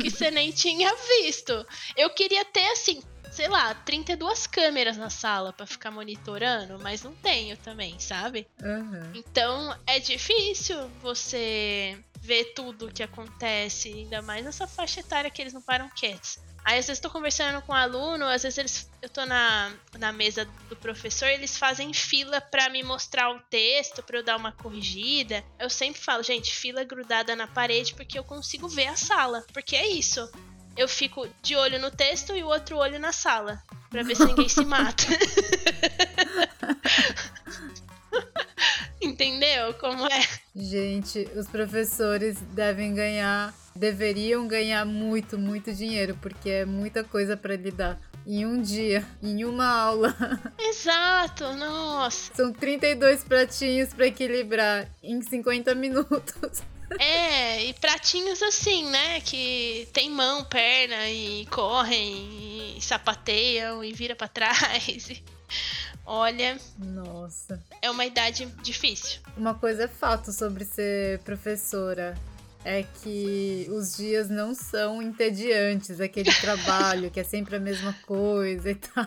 que 0.00 0.10
você 0.10 0.30
nem 0.30 0.50
tinha 0.50 0.92
visto. 1.20 1.66
Eu 1.96 2.10
queria 2.10 2.44
ter, 2.44 2.66
assim, 2.70 3.02
sei 3.30 3.48
lá, 3.48 3.74
32 3.74 4.46
câmeras 4.46 4.96
na 4.96 5.08
sala 5.08 5.52
para 5.52 5.66
ficar 5.66 5.90
monitorando, 5.90 6.78
mas 6.80 7.02
não 7.02 7.14
tenho 7.14 7.56
também, 7.56 7.98
sabe? 7.98 8.46
Uhum. 8.62 9.12
Então 9.14 9.76
é 9.86 9.98
difícil 9.98 10.88
você 11.00 11.98
ver 12.20 12.52
tudo 12.54 12.86
o 12.86 12.92
que 12.92 13.02
acontece, 13.02 13.88
ainda 13.88 14.22
mais 14.22 14.44
nessa 14.44 14.66
faixa 14.66 15.00
etária 15.00 15.30
que 15.30 15.40
eles 15.40 15.52
não 15.52 15.62
param 15.62 15.88
quietos. 15.88 16.38
Aí 16.64 16.78
às 16.78 16.86
vezes 16.86 16.98
estou 16.98 17.10
conversando 17.10 17.60
com 17.62 17.72
um 17.72 17.76
aluno, 17.76 18.24
às 18.24 18.42
vezes 18.42 18.58
eles, 18.58 18.90
eu 19.00 19.08
tô 19.08 19.26
na, 19.26 19.72
na 19.98 20.12
mesa 20.12 20.44
do 20.68 20.76
professor, 20.76 21.26
eles 21.26 21.58
fazem 21.58 21.92
fila 21.92 22.40
para 22.40 22.68
me 22.68 22.82
mostrar 22.82 23.30
o 23.30 23.40
texto, 23.50 24.02
para 24.02 24.18
eu 24.18 24.22
dar 24.22 24.36
uma 24.36 24.52
corrigida. 24.52 25.44
Eu 25.58 25.68
sempre 25.68 26.00
falo, 26.00 26.22
gente, 26.22 26.54
fila 26.54 26.84
grudada 26.84 27.34
na 27.34 27.46
parede 27.46 27.94
porque 27.94 28.18
eu 28.18 28.24
consigo 28.24 28.68
ver 28.68 28.86
a 28.86 28.96
sala, 28.96 29.44
porque 29.52 29.74
é 29.74 29.88
isso 29.88 30.30
eu 30.76 30.88
fico 30.88 31.28
de 31.42 31.54
olho 31.56 31.78
no 31.78 31.90
texto 31.90 32.34
e 32.34 32.42
o 32.42 32.46
outro 32.46 32.76
olho 32.76 32.98
na 32.98 33.12
sala. 33.12 33.62
Pra 33.90 34.02
ver 34.02 34.16
se 34.16 34.24
ninguém 34.24 34.48
se 34.48 34.64
mata. 34.64 35.04
Entendeu 39.00 39.74
como 39.74 40.06
é? 40.06 40.26
Gente, 40.54 41.28
os 41.36 41.46
professores 41.46 42.40
devem 42.52 42.94
ganhar, 42.94 43.52
deveriam 43.74 44.46
ganhar 44.46 44.84
muito, 44.84 45.38
muito 45.38 45.72
dinheiro, 45.72 46.16
porque 46.20 46.48
é 46.50 46.64
muita 46.64 47.02
coisa 47.02 47.36
para 47.36 47.56
lidar 47.56 48.00
em 48.26 48.46
um 48.46 48.60
dia, 48.60 49.06
em 49.22 49.44
uma 49.44 49.66
aula. 49.66 50.14
Exato, 50.58 51.52
nossa. 51.54 52.34
São 52.34 52.52
32 52.52 53.24
pratinhos 53.24 53.92
para 53.92 54.06
equilibrar 54.06 54.88
em 55.02 55.20
50 55.20 55.74
minutos. 55.74 56.62
É, 56.98 57.64
e 57.64 57.72
pratinhos 57.72 58.42
assim, 58.42 58.84
né? 58.90 59.18
Que 59.22 59.88
tem 59.94 60.10
mão, 60.10 60.44
perna 60.44 61.08
e 61.08 61.46
correm 61.46 62.76
e 62.76 62.82
sapateiam 62.82 63.82
e 63.82 63.94
vira 63.94 64.14
para 64.14 64.28
trás. 64.28 65.08
E... 65.08 65.24
Olha. 66.04 66.58
Nossa. 66.76 67.58
É 67.80 67.90
uma 67.90 68.04
idade 68.04 68.44
difícil. 68.62 69.22
Uma 69.38 69.54
coisa 69.54 69.84
é 69.84 69.88
fato 69.88 70.32
sobre 70.32 70.66
ser 70.66 71.20
professora 71.20 72.14
é 72.64 72.82
que 72.82 73.66
os 73.70 73.96
dias 73.96 74.28
não 74.28 74.54
são 74.54 75.02
entediantes, 75.02 76.00
aquele 76.00 76.32
trabalho 76.32 77.10
que 77.10 77.20
é 77.20 77.24
sempre 77.24 77.56
a 77.56 77.60
mesma 77.60 77.94
coisa 78.06 78.70
e 78.70 78.74
tal. 78.74 79.06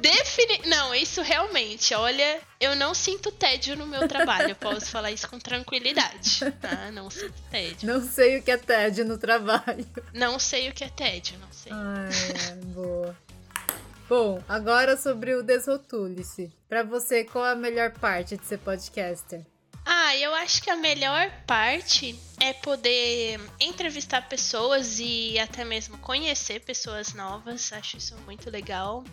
Defini 0.00 0.62
não, 0.66 0.94
isso 0.94 1.22
realmente, 1.22 1.94
olha, 1.94 2.40
eu 2.60 2.76
não 2.76 2.94
sinto 2.94 3.32
tédio 3.32 3.76
no 3.76 3.86
meu 3.86 4.06
trabalho, 4.06 4.50
eu 4.50 4.56
posso 4.56 4.86
falar 4.86 5.10
isso 5.10 5.28
com 5.28 5.38
tranquilidade, 5.38 6.40
tá? 6.60 6.90
Não 6.92 7.10
sinto 7.10 7.34
tédio. 7.50 7.88
Não 7.88 8.00
sei 8.00 8.38
o 8.38 8.42
que 8.42 8.50
é 8.50 8.56
tédio 8.56 9.04
no 9.04 9.18
trabalho. 9.18 9.86
Não 10.14 10.38
sei 10.38 10.68
o 10.68 10.72
que 10.72 10.84
é 10.84 10.88
tédio, 10.88 11.38
não 11.38 11.52
sei. 11.52 11.72
Ai, 11.72 12.10
é, 12.50 12.54
boa. 12.66 13.16
Bom, 14.08 14.40
agora 14.48 14.96
sobre 14.96 15.34
o 15.34 15.42
Desrotule-se. 15.42 16.52
Pra 16.68 16.84
você, 16.84 17.24
qual 17.24 17.44
a 17.44 17.56
melhor 17.56 17.90
parte 17.90 18.36
de 18.36 18.46
ser 18.46 18.58
podcaster? 18.58 19.44
Ah, 19.88 20.16
eu 20.16 20.34
acho 20.34 20.60
que 20.60 20.68
a 20.68 20.74
melhor 20.74 21.30
parte 21.46 22.18
é 22.40 22.52
poder 22.52 23.40
entrevistar 23.60 24.28
pessoas 24.28 24.98
e 24.98 25.38
até 25.38 25.64
mesmo 25.64 25.96
conhecer 25.98 26.60
pessoas 26.60 27.14
novas. 27.14 27.72
Acho 27.72 27.96
isso 27.96 28.16
muito 28.26 28.50
legal. 28.50 29.04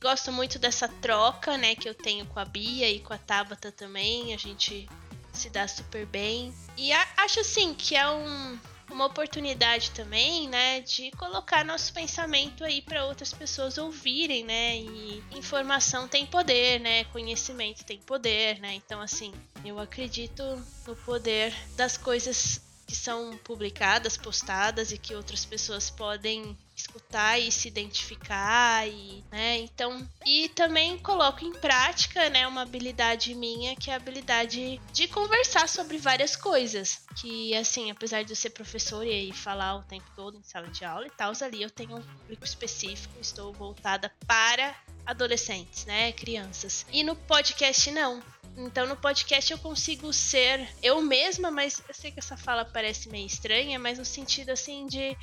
Gosto 0.00 0.32
muito 0.32 0.58
dessa 0.58 0.88
troca, 0.88 1.58
né, 1.58 1.74
que 1.74 1.86
eu 1.86 1.94
tenho 1.94 2.24
com 2.24 2.40
a 2.40 2.44
Bia 2.46 2.88
e 2.88 3.00
com 3.00 3.12
a 3.12 3.18
Tabata 3.18 3.70
também. 3.70 4.32
A 4.32 4.38
gente 4.38 4.88
se 5.30 5.50
dá 5.50 5.68
super 5.68 6.06
bem. 6.06 6.54
E 6.78 6.90
acho 6.92 7.40
assim 7.40 7.74
que 7.74 7.94
é 7.94 8.08
um 8.08 8.58
uma 8.90 9.06
oportunidade 9.06 9.90
também, 9.92 10.46
né, 10.48 10.80
de 10.80 11.10
colocar 11.12 11.64
nosso 11.64 11.92
pensamento 11.94 12.62
aí 12.62 12.82
para 12.82 13.06
outras 13.06 13.32
pessoas 13.32 13.78
ouvirem, 13.78 14.44
né? 14.44 14.76
E 14.76 15.22
informação 15.32 16.06
tem 16.06 16.26
poder, 16.26 16.78
né? 16.78 17.04
Conhecimento 17.04 17.84
tem 17.84 17.98
poder, 17.98 18.60
né? 18.60 18.74
Então 18.74 19.00
assim, 19.00 19.32
eu 19.64 19.78
acredito 19.78 20.42
no 20.86 20.96
poder 20.96 21.54
das 21.76 21.96
coisas 21.96 22.60
que 22.86 22.96
são 22.96 23.38
publicadas, 23.38 24.18
postadas 24.18 24.92
e 24.92 24.98
que 24.98 25.14
outras 25.14 25.46
pessoas 25.46 25.88
podem 25.88 26.56
escutar 26.76 27.38
e 27.38 27.50
se 27.50 27.68
identificar 27.68 28.86
e, 28.86 29.24
né? 29.30 29.60
Então, 29.60 30.06
e 30.26 30.50
também 30.50 30.98
coloco 30.98 31.42
em 31.42 31.52
prática, 31.52 32.28
né, 32.28 32.46
uma 32.46 32.62
habilidade 32.62 33.34
minha 33.34 33.74
que 33.76 33.90
é 33.90 33.94
a 33.94 33.96
habilidade 33.96 34.80
de 34.92 35.08
conversar 35.08 35.68
sobre 35.68 35.96
várias 35.96 36.36
coisas, 36.36 37.02
que 37.16 37.54
assim, 37.54 37.90
apesar 37.90 38.24
de 38.24 38.32
eu 38.32 38.36
ser 38.36 38.50
professora 38.50 39.08
e 39.08 39.32
falar 39.32 39.76
o 39.76 39.82
tempo 39.84 40.06
todo 40.14 40.36
em 40.36 40.42
sala 40.42 40.68
de 40.68 40.84
aula 40.84 41.06
e 41.06 41.10
tal, 41.10 41.32
ali 41.40 41.62
eu 41.62 41.70
tenho 41.70 41.96
um 41.96 42.02
público 42.02 42.44
específico, 42.44 43.14
estou 43.20 43.54
voltada 43.54 44.12
para 44.26 44.74
adolescentes, 45.06 45.86
né, 45.86 46.12
crianças. 46.12 46.84
E 46.92 47.02
no 47.02 47.16
podcast 47.16 47.90
não. 47.90 48.22
Então 48.56 48.86
no 48.86 48.96
podcast 48.96 49.50
eu 49.50 49.58
consigo 49.58 50.12
ser 50.12 50.68
eu 50.82 51.00
mesma, 51.00 51.50
mas 51.50 51.82
eu 51.88 51.94
sei 51.94 52.10
que 52.10 52.18
essa 52.18 52.36
fala 52.36 52.64
parece 52.64 53.08
meio 53.08 53.26
estranha, 53.26 53.78
mas 53.78 53.98
no 53.98 54.04
sentido 54.04 54.50
assim 54.50 54.86
de 54.86 55.16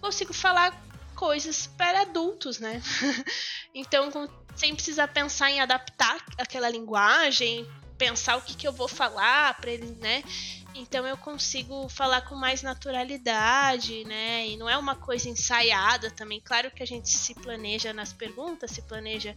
consigo 0.00 0.32
falar 0.32 0.72
coisas 1.14 1.66
para 1.66 2.02
adultos, 2.02 2.58
né? 2.58 2.80
então 3.74 4.10
sem 4.56 4.74
precisar 4.74 5.08
pensar 5.08 5.50
em 5.50 5.60
adaptar 5.60 6.24
aquela 6.38 6.68
linguagem, 6.68 7.68
pensar 7.98 8.36
o 8.36 8.42
que, 8.42 8.56
que 8.56 8.66
eu 8.66 8.72
vou 8.72 8.88
falar 8.88 9.60
para 9.60 9.70
ele, 9.70 9.96
né? 10.00 10.24
Então 10.74 11.06
eu 11.06 11.16
consigo 11.16 11.88
falar 11.88 12.22
com 12.22 12.34
mais 12.34 12.62
naturalidade, 12.62 14.04
né? 14.04 14.46
E 14.46 14.56
não 14.56 14.68
é 14.68 14.76
uma 14.76 14.96
coisa 14.96 15.28
ensaiada 15.28 16.10
também. 16.10 16.40
Claro 16.40 16.70
que 16.70 16.82
a 16.82 16.86
gente 16.86 17.08
se 17.08 17.34
planeja 17.34 17.92
nas 17.92 18.12
perguntas, 18.12 18.70
se 18.70 18.82
planeja, 18.82 19.36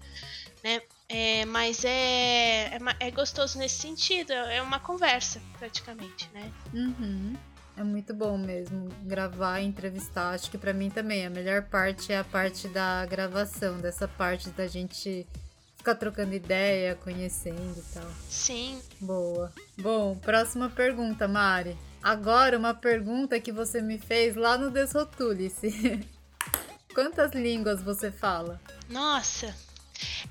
né? 0.64 0.82
É, 1.10 1.46
mas 1.46 1.84
é, 1.84 2.76
é, 2.76 2.80
é, 3.00 3.12
gostoso 3.12 3.58
nesse 3.58 3.82
sentido, 3.82 4.32
é 4.32 4.62
uma 4.62 4.80
conversa, 4.80 5.42
praticamente, 5.60 6.30
né? 6.34 6.52
Uhum. 6.74 7.36
É 7.76 7.84
muito 7.84 8.14
bom 8.14 8.38
mesmo 8.38 8.90
gravar 9.02 9.60
e 9.60 9.66
entrevistar. 9.66 10.34
Acho 10.34 10.50
que 10.50 10.58
para 10.58 10.74
mim 10.74 10.90
também 10.90 11.26
a 11.26 11.30
melhor 11.30 11.64
parte 11.64 12.14
é 12.14 12.20
a 12.20 12.24
parte 12.24 12.68
da 12.68 13.06
gravação, 13.06 13.80
dessa 13.80 14.08
parte 14.08 14.50
da 14.52 14.68
gente 14.68 15.28
ficar 15.76 15.96
trocando 15.96 16.34
ideia, 16.34 16.96
conhecendo 16.96 17.78
e 17.78 17.94
tal. 17.94 18.10
Sim. 18.30 18.80
Boa. 19.02 19.52
Bom, 19.78 20.16
próxima 20.16 20.70
pergunta, 20.70 21.28
Mari. 21.28 21.76
Agora 22.02 22.58
uma 22.58 22.74
pergunta 22.74 23.40
que 23.40 23.52
você 23.52 23.82
me 23.82 23.98
fez 23.98 24.36
lá 24.36 24.58
no 24.58 24.70
Desrotule-se. 24.70 26.08
Quantas 26.94 27.32
línguas 27.32 27.82
você 27.82 28.12
fala? 28.12 28.62
Nossa, 28.88 29.56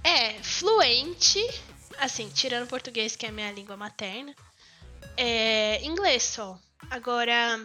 é, 0.02 0.34
fluente, 0.42 1.38
assim, 1.98 2.28
tirando 2.28 2.68
português, 2.68 3.16
que 3.16 3.26
é 3.26 3.28
a 3.28 3.32
minha 3.32 3.52
língua 3.52 3.76
materna. 3.76 4.34
É, 5.16 5.84
inglês 5.84 6.22
só. 6.22 6.58
Agora, 6.90 7.60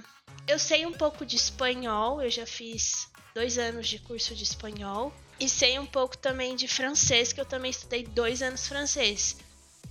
eu 0.47 0.59
sei 0.59 0.85
um 0.85 0.93
pouco 0.93 1.25
de 1.25 1.35
espanhol, 1.35 2.21
eu 2.21 2.29
já 2.29 2.45
fiz 2.45 3.09
dois 3.33 3.57
anos 3.57 3.87
de 3.87 3.99
curso 3.99 4.33
de 4.35 4.43
espanhol. 4.43 5.13
E 5.39 5.47
sei 5.47 5.77
um 5.77 5.85
pouco 5.85 6.17
também 6.17 6.55
de 6.55 6.67
francês, 6.67 7.31
que 7.31 7.39
eu 7.39 7.45
também 7.45 7.69
estudei 7.69 8.03
dois 8.03 8.41
anos 8.41 8.67
francês. 8.67 9.37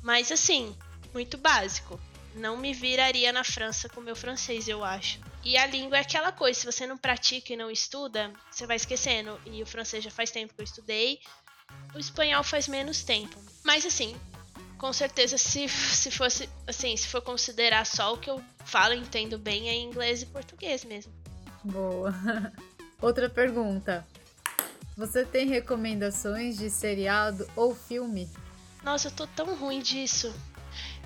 Mas 0.03 0.33
assim, 0.33 0.77
muito 1.13 1.39
básico. 1.39 2.01
Não 2.35 2.57
me 2.57 2.75
viraria 2.75 3.33
na 3.33 3.43
França 3.43 3.89
com 3.89 4.01
meu 4.01 4.17
francês, 4.17 4.69
eu 4.69 4.85
acho. 4.85 5.19
E 5.43 5.57
a 5.57 5.65
língua 5.67 5.97
é 5.97 6.01
aquela 6.01 6.33
coisa, 6.33 6.61
se 6.61 6.67
você 6.67 6.87
não 6.87 6.99
pratica 6.99 7.53
e 7.53 7.57
não 7.57 7.71
estuda, 7.71 8.33
você 8.51 8.67
vai 8.67 8.77
esquecendo. 8.77 9.41
E 9.47 9.63
o 9.63 9.67
francês 9.67 10.03
já 10.03 10.11
faz 10.11 10.31
tempo 10.31 10.53
que 10.53 10.61
eu 10.61 10.65
estudei. 10.65 11.21
O 11.97 11.99
espanhol 11.99 12.45
faz 12.45 12.69
menos 12.69 13.03
tempo. 13.03 13.35
Mas 13.65 13.87
assim, 13.87 14.15
com 14.77 14.93
certeza 14.93 15.39
se, 15.39 15.67
se 15.67 16.11
fosse 16.11 16.47
assim, 16.67 16.95
se 16.95 17.09
for 17.09 17.23
considerar 17.23 17.87
só 17.87 18.13
o 18.13 18.19
que 18.19 18.29
eu 18.29 18.43
falo 18.67 18.93
e 18.93 18.99
entendo 18.99 19.39
bem 19.39 19.71
é 19.71 19.75
inglês 19.75 20.21
e 20.21 20.27
português 20.27 20.85
mesmo. 20.85 21.11
Boa. 21.65 22.15
Outra 23.01 23.31
pergunta. 23.31 24.07
Você 24.95 25.25
tem 25.25 25.47
recomendações 25.47 26.59
de 26.59 26.69
seriado 26.69 27.49
ou 27.57 27.75
filme? 27.75 28.29
Nossa, 28.83 29.09
eu 29.09 29.13
tô 29.13 29.27
tão 29.27 29.55
ruim 29.55 29.81
disso. 29.81 30.35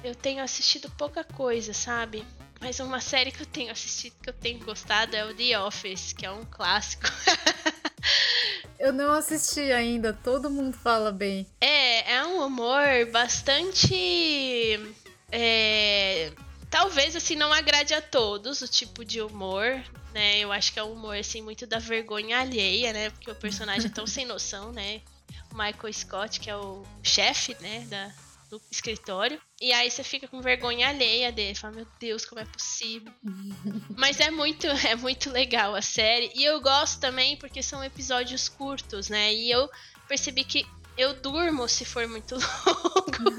Eu 0.02 0.16
tenho 0.16 0.42
assistido 0.42 0.90
pouca 0.90 1.22
coisa, 1.22 1.72
sabe? 1.72 2.26
Mas 2.60 2.80
uma 2.80 3.00
série 3.00 3.30
que 3.30 3.42
eu 3.42 3.46
tenho 3.46 3.70
assistido 3.70 4.14
que 4.20 4.28
eu 4.28 4.34
tenho 4.34 4.58
gostado 4.64 5.14
é 5.14 5.24
o 5.24 5.32
The 5.32 5.60
Office, 5.60 6.12
que 6.12 6.26
é 6.26 6.32
um 6.32 6.44
clássico. 6.44 7.04
Eu 8.80 8.94
não 8.94 9.12
assisti 9.12 9.70
ainda, 9.72 10.10
todo 10.10 10.48
mundo 10.48 10.74
fala 10.74 11.12
bem. 11.12 11.46
É, 11.60 12.14
é 12.14 12.24
um 12.24 12.46
humor 12.46 13.04
bastante. 13.12 13.94
É, 15.30 16.32
talvez 16.70 17.14
assim 17.14 17.36
não 17.36 17.52
agrade 17.52 17.92
a 17.92 18.00
todos 18.00 18.62
o 18.62 18.66
tipo 18.66 19.04
de 19.04 19.20
humor, 19.20 19.84
né? 20.14 20.38
Eu 20.38 20.50
acho 20.50 20.72
que 20.72 20.78
é 20.78 20.82
um 20.82 20.94
humor 20.94 21.14
assim 21.18 21.42
muito 21.42 21.66
da 21.66 21.78
vergonha 21.78 22.40
alheia, 22.40 22.90
né? 22.94 23.10
Porque 23.10 23.30
o 23.30 23.34
personagem 23.34 23.90
é 23.90 23.92
tão 23.92 24.06
sem 24.06 24.24
noção, 24.24 24.72
né? 24.72 25.02
O 25.52 25.54
Michael 25.54 25.92
Scott, 25.92 26.40
que 26.40 26.48
é 26.48 26.56
o 26.56 26.82
chefe, 27.02 27.54
né, 27.60 27.86
da, 27.90 28.10
do 28.48 28.62
escritório. 28.70 29.38
E 29.60 29.72
aí 29.74 29.90
você 29.90 30.02
fica 30.02 30.26
com 30.26 30.40
vergonha 30.40 30.88
alheia 30.88 31.30
dele. 31.30 31.54
Fala, 31.54 31.74
meu 31.76 31.86
Deus, 31.98 32.24
como 32.24 32.40
é 32.40 32.46
possível? 32.46 33.12
Mas 33.94 34.18
é 34.18 34.30
muito, 34.30 34.66
é 34.88 34.96
muito 34.96 35.30
legal 35.30 35.74
a 35.74 35.82
série. 35.82 36.32
E 36.34 36.42
eu 36.42 36.60
gosto 36.62 36.98
também 36.98 37.36
porque 37.36 37.62
são 37.62 37.84
episódios 37.84 38.48
curtos, 38.48 39.10
né? 39.10 39.34
E 39.34 39.50
eu 39.50 39.68
percebi 40.08 40.44
que 40.44 40.66
eu 40.96 41.14
durmo 41.14 41.68
se 41.68 41.84
for 41.84 42.06
muito 42.08 42.34
longo. 42.40 43.30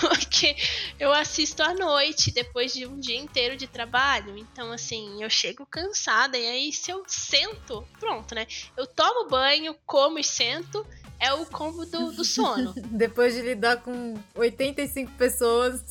porque 0.00 0.54
eu 0.98 1.12
assisto 1.12 1.62
à 1.62 1.72
noite, 1.72 2.30
depois 2.30 2.74
de 2.74 2.86
um 2.86 3.00
dia 3.00 3.18
inteiro 3.18 3.56
de 3.56 3.66
trabalho. 3.66 4.36
Então, 4.36 4.70
assim, 4.70 5.22
eu 5.22 5.30
chego 5.30 5.64
cansada. 5.64 6.36
E 6.36 6.46
aí, 6.46 6.72
se 6.72 6.90
eu 6.90 7.02
sento, 7.06 7.86
pronto, 7.98 8.34
né? 8.34 8.46
Eu 8.76 8.86
tomo 8.86 9.28
banho, 9.28 9.74
como 9.86 10.18
e 10.18 10.24
sento 10.24 10.86
é 11.18 11.32
o 11.32 11.46
combo 11.46 11.84
do, 11.86 12.12
do 12.12 12.24
sono. 12.24 12.74
Depois 12.90 13.34
de 13.34 13.42
lidar 13.42 13.78
com 13.78 14.14
85 14.34 15.12
pessoas. 15.12 15.82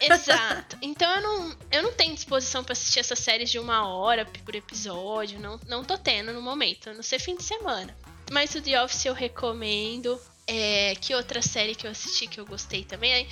Exato. 0.00 0.76
Então 0.82 1.08
eu 1.16 1.22
não, 1.22 1.56
eu 1.70 1.82
não 1.82 1.92
tenho 1.92 2.14
disposição 2.14 2.64
para 2.64 2.72
assistir 2.72 3.00
essas 3.00 3.18
séries 3.18 3.50
de 3.50 3.58
uma 3.58 3.86
hora 3.86 4.26
por 4.44 4.54
episódio. 4.54 5.38
Não, 5.38 5.58
não 5.66 5.84
tô 5.84 5.96
tendo 5.96 6.32
no 6.32 6.42
momento, 6.42 6.90
a 6.90 6.94
não 6.94 7.02
ser 7.02 7.18
fim 7.18 7.36
de 7.36 7.44
semana. 7.44 7.96
Mas 8.30 8.54
o 8.54 8.60
The 8.60 8.82
Office 8.82 9.04
eu 9.06 9.14
recomendo. 9.14 10.20
É, 10.46 10.96
que 10.96 11.14
outra 11.14 11.40
série 11.40 11.74
que 11.74 11.86
eu 11.86 11.90
assisti 11.90 12.26
que 12.26 12.40
eu 12.40 12.44
gostei 12.44 12.84
também? 12.84 13.28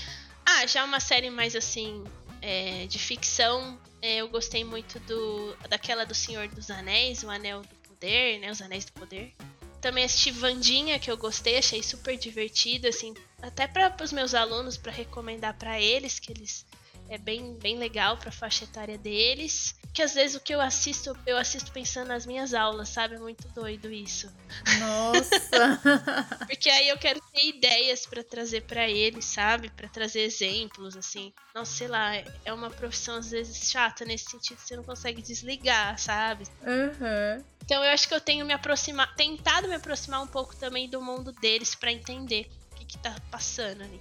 Ah, 0.47 0.65
já 0.67 0.85
uma 0.85 1.01
série 1.01 1.29
mais 1.29 1.57
assim. 1.57 2.05
É, 2.41 2.87
de 2.87 2.99
ficção. 2.99 3.79
É, 4.01 4.17
eu 4.17 4.29
gostei 4.29 4.65
muito 4.65 4.99
do 5.01 5.55
daquela 5.69 6.07
do 6.07 6.15
Senhor 6.15 6.49
dos 6.49 6.71
Anéis, 6.71 7.23
o 7.23 7.29
Anel 7.29 7.63
do 7.63 7.89
Poder, 7.89 8.39
né? 8.39 8.51
Os 8.51 8.63
Anéis 8.63 8.85
do 8.85 8.93
Poder. 8.93 9.35
Também 9.81 10.05
assisti 10.05 10.31
Vandinha, 10.31 10.99
que 10.99 11.11
eu 11.11 11.17
gostei, 11.17 11.59
achei 11.59 11.83
super 11.83 12.17
divertido, 12.19 12.87
assim, 12.87 13.15
até 13.41 13.67
para 13.67 13.95
os 14.03 14.13
meus 14.13 14.35
alunos, 14.35 14.77
para 14.77 14.93
recomendar 14.93 15.55
para 15.55 15.81
eles, 15.81 16.19
que 16.19 16.31
eles 16.31 16.67
é 17.11 17.19
bem, 17.19 17.55
bem 17.55 17.77
legal 17.77 18.17
para 18.17 18.29
a 18.29 18.33
faixa 18.33 18.63
etária 18.63 18.97
deles. 18.97 19.75
Que 19.93 20.01
às 20.01 20.15
vezes 20.15 20.37
o 20.37 20.41
que 20.41 20.55
eu 20.55 20.61
assisto, 20.61 21.17
eu 21.27 21.37
assisto 21.37 21.73
pensando 21.73 22.07
nas 22.09 22.25
minhas 22.25 22.55
aulas, 22.55 22.89
sabe? 22.89 23.17
É 23.17 23.19
muito 23.19 23.49
doido 23.49 23.93
isso. 23.93 24.33
Nossa! 24.79 25.81
Porque 26.47 26.71
aí 26.71 26.89
eu 26.89 26.97
quero 26.97 27.21
ter 27.33 27.47
ideias 27.47 28.07
para 28.07 28.23
trazer 28.23 28.63
para 28.63 28.89
eles, 28.89 29.25
sabe? 29.25 29.69
Para 29.71 29.89
trazer 29.89 30.21
exemplos, 30.21 30.97
assim. 30.97 31.33
Nossa, 31.53 31.73
sei 31.73 31.89
lá, 31.89 32.13
é 32.45 32.53
uma 32.53 32.71
profissão 32.71 33.17
às 33.17 33.33
vezes 33.33 33.69
chata 33.69 34.05
nesse 34.05 34.31
sentido, 34.31 34.61
você 34.61 34.77
não 34.77 34.85
consegue 34.85 35.21
desligar, 35.21 35.99
sabe? 35.99 36.45
Uhum. 36.63 37.45
Então 37.65 37.83
eu 37.83 37.91
acho 37.91 38.07
que 38.07 38.15
eu 38.15 38.21
tenho 38.21 38.47
me 38.47 38.53
aproximar, 38.53 39.13
tentado 39.17 39.67
me 39.67 39.75
aproximar 39.75 40.23
um 40.23 40.29
pouco 40.29 40.55
também 40.55 40.89
do 40.89 41.03
mundo 41.03 41.33
deles 41.33 41.75
para 41.75 41.91
entender 41.91 42.49
o 42.71 42.77
que, 42.77 42.85
que 42.85 42.99
tá 42.99 43.17
passando 43.33 43.83
ali. 43.83 44.01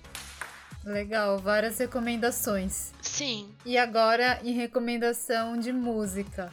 Legal, 0.83 1.37
várias 1.39 1.77
recomendações. 1.77 2.91
Sim. 3.01 3.53
E 3.65 3.77
agora 3.77 4.39
em 4.43 4.53
recomendação 4.53 5.57
de 5.57 5.71
música. 5.71 6.51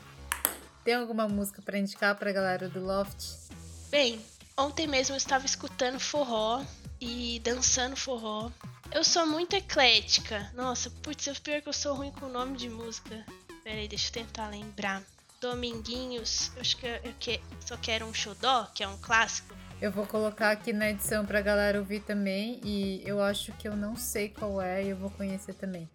Tem 0.84 0.94
alguma 0.94 1.26
música 1.26 1.62
para 1.62 1.78
indicar 1.78 2.14
pra 2.16 2.32
galera 2.32 2.68
do 2.68 2.84
Loft? 2.84 3.50
Bem, 3.90 4.20
ontem 4.56 4.86
mesmo 4.86 5.14
eu 5.14 5.16
estava 5.16 5.46
escutando 5.46 5.98
forró 5.98 6.64
e 7.00 7.40
dançando 7.42 7.96
forró. 7.96 8.50
Eu 8.92 9.02
sou 9.02 9.26
muito 9.26 9.56
eclética. 9.56 10.50
Nossa, 10.54 10.90
putz, 11.02 11.26
eu 11.26 11.34
pior 11.34 11.60
que 11.60 11.68
eu 11.68 11.72
sou 11.72 11.94
ruim 11.94 12.12
com 12.12 12.26
o 12.26 12.32
nome 12.32 12.56
de 12.56 12.68
música. 12.68 13.24
Peraí, 13.64 13.88
deixa 13.88 14.08
eu 14.08 14.12
tentar 14.12 14.48
lembrar. 14.48 15.02
Dominguinhos, 15.40 16.52
eu 16.54 16.60
acho 16.60 16.76
que 16.76 16.86
eu 16.86 17.14
que, 17.18 17.40
só 17.64 17.76
quero 17.76 18.06
um 18.06 18.14
xodó, 18.14 18.66
que 18.74 18.84
é 18.84 18.88
um 18.88 18.96
clássico. 18.98 19.55
Eu 19.80 19.92
vou 19.92 20.06
colocar 20.06 20.52
aqui 20.52 20.72
na 20.72 20.90
edição 20.90 21.26
pra 21.26 21.42
galera 21.42 21.78
ouvir 21.78 22.00
também. 22.00 22.60
E 22.64 23.02
eu 23.04 23.20
acho 23.22 23.52
que 23.52 23.68
eu 23.68 23.76
não 23.76 23.94
sei 23.94 24.30
qual 24.30 24.60
é 24.60 24.82
e 24.82 24.88
eu 24.88 24.96
vou 24.96 25.10
conhecer 25.10 25.52
também. 25.54 25.88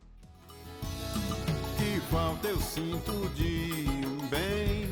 Que 1.77 1.99
falta 2.11 2.47
eu 2.47 2.61
sinto 2.61 3.27
de 3.33 3.85
bem. 4.29 4.87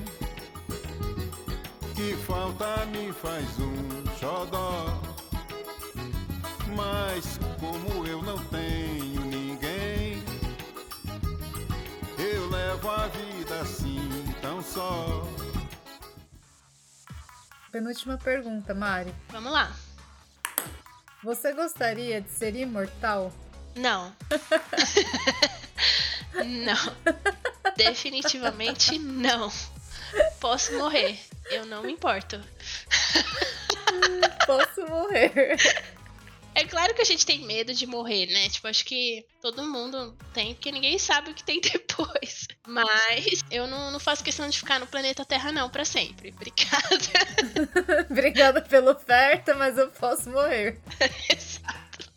Que 1.95 2.15
falta 2.25 2.85
me 2.87 3.13
faz 3.13 3.45
um 3.59 4.17
xodó. 4.17 4.99
Mas 6.75 7.39
como 7.59 8.07
eu 8.07 8.23
não 8.23 8.37
tenho 8.45 9.21
ninguém, 9.21 10.23
eu 12.17 12.49
levo 12.49 12.89
a 12.89 13.07
vida 13.07 13.61
assim 13.61 13.99
tão 14.41 14.63
só. 14.63 15.27
Penúltima 17.71 18.17
pergunta, 18.17 18.73
Mari. 18.73 19.13
Vamos 19.29 19.51
lá. 19.51 19.71
Você 21.23 21.53
gostaria 21.53 22.21
de 22.21 22.31
ser 22.31 22.55
imortal? 22.55 23.31
Não. 23.75 24.15
não. 26.65 26.95
Definitivamente 27.75 28.97
não. 28.97 29.51
Posso 30.39 30.73
morrer. 30.77 31.19
Eu 31.51 31.65
não 31.65 31.83
me 31.83 31.91
importo. 31.91 32.41
Posso 34.45 34.87
morrer. 34.87 35.57
É 36.59 36.65
claro 36.65 36.93
que 36.93 37.01
a 37.01 37.05
gente 37.05 37.25
tem 37.25 37.45
medo 37.45 37.73
de 37.73 37.87
morrer, 37.87 38.25
né? 38.25 38.49
Tipo, 38.49 38.67
acho 38.67 38.83
que 38.83 39.25
todo 39.41 39.63
mundo 39.63 40.13
tem, 40.33 40.53
porque 40.53 40.73
ninguém 40.73 40.99
sabe 40.99 41.31
o 41.31 41.33
que 41.33 41.41
tem 41.41 41.61
depois. 41.63 42.49
Mas 42.67 43.41
eu 43.49 43.65
não, 43.65 43.91
não 43.91 43.99
faço 43.99 44.21
questão 44.21 44.49
de 44.49 44.59
ficar 44.59 44.77
no 44.77 44.85
planeta 44.85 45.23
Terra, 45.23 45.53
não, 45.53 45.69
para 45.69 45.85
sempre. 45.85 46.33
Obrigada. 46.35 48.07
Obrigada 48.11 48.61
pela 48.61 48.91
oferta, 48.91 49.55
mas 49.55 49.77
eu 49.77 49.87
posso 49.87 50.29
morrer. 50.29 50.77
Exato. 51.29 52.11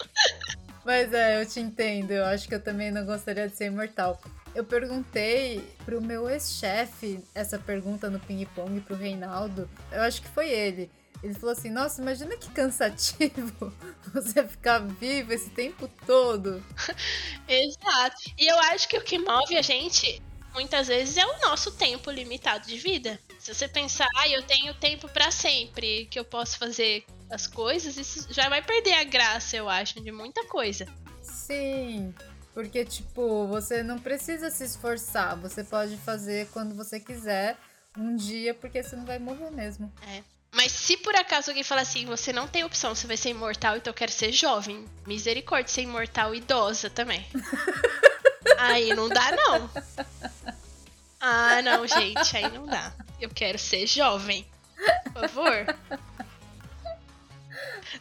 Mas 0.84 1.12
é, 1.12 1.40
eu 1.40 1.46
te 1.46 1.60
entendo. 1.60 2.10
Eu 2.10 2.24
acho 2.24 2.48
que 2.48 2.54
eu 2.56 2.62
também 2.62 2.90
não 2.90 3.06
gostaria 3.06 3.48
de 3.48 3.56
ser 3.56 3.66
imortal. 3.66 4.20
Eu 4.56 4.64
perguntei 4.64 5.64
pro 5.84 6.02
meu 6.02 6.28
ex-chefe 6.28 7.22
essa 7.32 7.60
pergunta 7.60 8.10
no 8.10 8.18
ping-pong 8.18 8.80
pro 8.80 8.96
Reinaldo. 8.96 9.70
Eu 9.92 10.02
acho 10.02 10.20
que 10.20 10.28
foi 10.28 10.50
ele. 10.50 10.90
Ele 11.22 11.34
falou 11.34 11.52
assim: 11.52 11.70
Nossa, 11.70 12.02
imagina 12.02 12.36
que 12.36 12.50
cansativo 12.50 13.72
você 14.12 14.46
ficar 14.46 14.78
vivo 14.78 15.32
esse 15.32 15.50
tempo 15.50 15.88
todo. 16.04 16.62
Exato. 17.46 18.32
E 18.38 18.46
eu 18.46 18.58
acho 18.58 18.88
que 18.88 18.98
o 18.98 19.02
que 19.02 19.18
move 19.18 19.56
a 19.56 19.62
gente 19.62 20.20
muitas 20.52 20.88
vezes 20.88 21.16
é 21.16 21.24
o 21.24 21.40
nosso 21.40 21.72
tempo 21.72 22.10
limitado 22.10 22.66
de 22.66 22.76
vida. 22.76 23.18
Se 23.38 23.54
você 23.54 23.66
pensar, 23.66 24.08
ah, 24.16 24.28
eu 24.28 24.42
tenho 24.42 24.74
tempo 24.74 25.08
para 25.08 25.30
sempre, 25.30 26.06
que 26.06 26.18
eu 26.18 26.24
posso 26.24 26.58
fazer 26.58 27.04
as 27.30 27.46
coisas, 27.46 27.96
isso 27.96 28.32
já 28.32 28.48
vai 28.48 28.62
perder 28.62 28.94
a 28.94 29.04
graça, 29.04 29.56
eu 29.56 29.68
acho, 29.68 30.00
de 30.00 30.12
muita 30.12 30.46
coisa. 30.46 30.86
Sim. 31.22 32.14
Porque, 32.52 32.84
tipo, 32.84 33.46
você 33.46 33.82
não 33.82 33.98
precisa 33.98 34.50
se 34.50 34.64
esforçar. 34.64 35.36
Você 35.40 35.64
pode 35.64 35.96
fazer 35.96 36.48
quando 36.52 36.74
você 36.74 37.00
quiser, 37.00 37.56
um 37.96 38.14
dia, 38.14 38.52
porque 38.52 38.82
você 38.82 38.94
não 38.94 39.06
vai 39.06 39.18
morrer 39.18 39.50
mesmo. 39.50 39.90
É. 40.06 40.22
Mas 40.54 40.70
se 40.70 40.98
por 40.98 41.16
acaso 41.16 41.50
alguém 41.50 41.64
falar 41.64 41.80
assim, 41.80 42.04
você 42.04 42.30
não 42.32 42.46
tem 42.46 42.62
opção, 42.62 42.94
você 42.94 43.06
vai 43.06 43.16
ser 43.16 43.30
imortal, 43.30 43.76
então 43.76 43.90
eu 43.90 43.94
quero 43.94 44.12
ser 44.12 44.30
jovem. 44.32 44.84
Misericórdia, 45.06 45.72
ser 45.72 45.82
imortal 45.82 46.34
idosa 46.34 46.90
também. 46.90 47.26
aí 48.58 48.94
não 48.94 49.08
dá, 49.08 49.32
não. 49.32 49.70
Ah, 51.18 51.62
não, 51.62 51.86
gente, 51.86 52.36
aí 52.36 52.50
não 52.50 52.66
dá. 52.66 52.92
Eu 53.18 53.30
quero 53.30 53.58
ser 53.58 53.86
jovem. 53.86 54.46
Por 55.14 55.28
favor. 55.28 55.76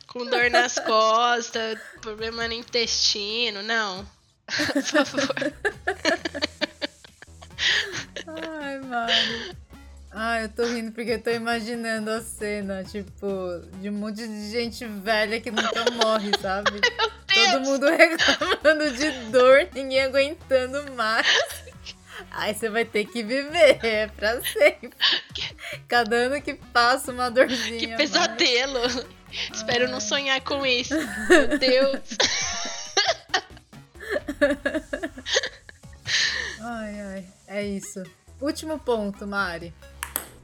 Com 0.07 0.25
dor 0.25 0.49
nas 0.49 0.75
costas, 0.75 1.79
problema 2.01 2.47
no 2.47 2.53
intestino, 2.53 3.63
não. 3.63 4.05
Por 4.73 4.83
favor. 4.83 5.53
Ai, 8.27 8.79
mano. 8.79 9.55
Ah, 10.13 10.41
eu 10.41 10.49
tô 10.49 10.65
rindo 10.65 10.91
porque 10.91 11.11
eu 11.11 11.21
tô 11.21 11.29
imaginando 11.29 12.11
a 12.11 12.19
cena, 12.19 12.83
tipo, 12.83 13.27
de 13.79 13.89
um 13.89 13.93
monte 13.93 14.27
de 14.27 14.51
gente 14.51 14.85
velha 14.85 15.39
que 15.39 15.49
nunca 15.49 15.89
morre, 16.03 16.31
sabe? 16.41 16.81
Todo 17.33 17.61
mundo 17.61 17.85
reclamando 17.89 18.91
de 18.91 19.09
dor, 19.31 19.69
ninguém 19.73 20.01
aguentando 20.01 20.91
mais. 20.93 21.25
Aí 22.29 22.53
você 22.53 22.69
vai 22.69 22.83
ter 22.83 23.05
que 23.05 23.23
viver, 23.23 23.79
é 23.83 24.07
pra 24.07 24.41
sempre. 24.43 24.91
Cada 25.87 26.15
ano 26.15 26.41
que 26.41 26.55
passa 26.55 27.11
uma 27.11 27.31
dorzinha. 27.31 27.79
Que 27.79 27.95
pesadelo. 27.95 28.79
Espero 29.53 29.89
não 29.89 30.01
sonhar 30.01 30.41
com 30.41 30.65
isso. 30.65 30.93
Meu 31.29 31.57
Deus. 31.57 32.01
ai, 36.59 37.01
ai. 37.01 37.25
É 37.47 37.63
isso. 37.63 38.03
Último 38.41 38.77
ponto, 38.77 39.25
Mari. 39.25 39.73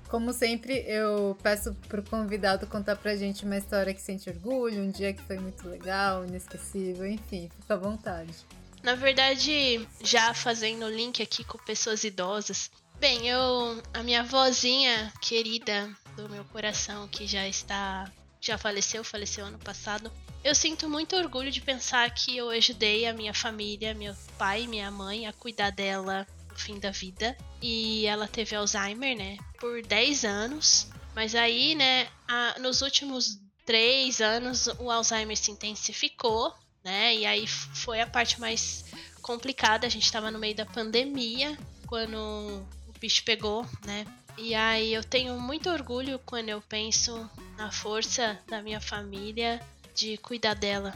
Como 0.08 0.32
sempre, 0.32 0.86
eu 0.88 1.38
peço 1.44 1.74
pro 1.90 2.02
convidado 2.02 2.66
contar 2.68 2.96
pra 2.96 3.16
gente 3.16 3.44
uma 3.44 3.58
história 3.58 3.94
que 3.94 4.02
sente 4.02 4.30
orgulho, 4.30 4.82
um 4.82 4.90
dia 4.90 5.14
que 5.14 5.22
foi 5.22 5.38
muito 5.38 5.68
legal, 5.68 6.26
inesquecível, 6.26 7.06
enfim, 7.06 7.50
fica 7.60 7.74
à 7.74 7.78
vontade. 7.78 8.34
Na 8.82 8.96
verdade, 8.96 9.86
já 10.02 10.34
fazendo 10.34 10.86
o 10.86 10.90
link 10.90 11.22
aqui 11.22 11.44
com 11.44 11.58
pessoas 11.58 12.04
idosas. 12.06 12.72
Bem, 13.00 13.28
eu. 13.28 13.84
A 13.94 14.02
minha 14.02 14.24
vozinha 14.24 15.12
querida 15.22 15.90
do 16.16 16.30
meu 16.30 16.46
coração, 16.46 17.08
que 17.08 17.28
já 17.28 17.48
está. 17.48 18.10
Já 18.40 18.58
faleceu, 18.58 19.04
faleceu 19.04 19.46
ano 19.46 19.60
passado. 19.60 20.12
Eu 20.44 20.56
sinto 20.56 20.90
muito 20.90 21.16
orgulho 21.16 21.52
de 21.52 21.60
pensar 21.60 22.10
que 22.12 22.38
eu 22.38 22.50
ajudei 22.50 23.06
a 23.06 23.14
minha 23.14 23.34
família, 23.34 23.94
meu 23.94 24.16
pai 24.38 24.64
e 24.64 24.68
minha 24.68 24.90
mãe, 24.90 25.28
a 25.28 25.34
cuidar 25.34 25.72
dela 25.72 26.26
fim 26.58 26.80
da 26.80 26.92
vida. 26.92 27.38
E 27.62 28.06
ela 28.06 28.28
teve 28.28 28.56
Alzheimer, 28.56 29.16
né? 29.18 29.38
Por 29.60 29.82
10 29.82 30.26
anos. 30.26 30.90
Mas 31.16 31.34
aí, 31.34 31.76
né, 31.76 32.08
a, 32.28 32.60
nos 32.60 32.82
últimos 32.82 33.40
3 33.66 34.22
anos 34.22 34.68
o 34.80 34.92
Alzheimer 34.92 35.36
se 35.36 35.52
intensificou, 35.52 36.54
né? 36.84 37.16
E 37.16 37.26
aí 37.26 37.48
foi 37.48 38.02
a 38.02 38.08
parte 38.08 38.40
mais 38.40 38.86
complicada. 39.22 39.88
A 39.88 39.90
gente 39.90 40.06
estava 40.06 40.32
no 40.32 40.40
meio 40.40 40.56
da 40.56 40.66
pandemia 40.66 41.58
quando 41.86 42.16
o 42.18 43.00
bicho 43.00 43.24
pegou, 43.24 43.66
né? 43.86 44.06
E 44.38 44.54
aí 44.54 44.94
eu 44.94 45.04
tenho 45.04 45.40
muito 45.40 45.70
orgulho 45.70 46.20
quando 46.26 46.50
eu 46.50 46.62
penso 46.62 47.30
na 47.58 47.72
força 47.72 48.40
da 48.48 48.62
minha 48.62 48.80
família 48.80 49.60
de 49.96 50.16
cuidar 50.18 50.54
dela, 50.54 50.96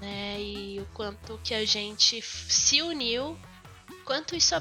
né? 0.00 0.40
E 0.40 0.80
o 0.80 0.86
quanto 0.94 1.38
que 1.44 1.52
a 1.52 1.64
gente 1.66 2.22
se 2.22 2.80
uniu 2.80 3.38
quanto 4.08 4.34
isso 4.34 4.54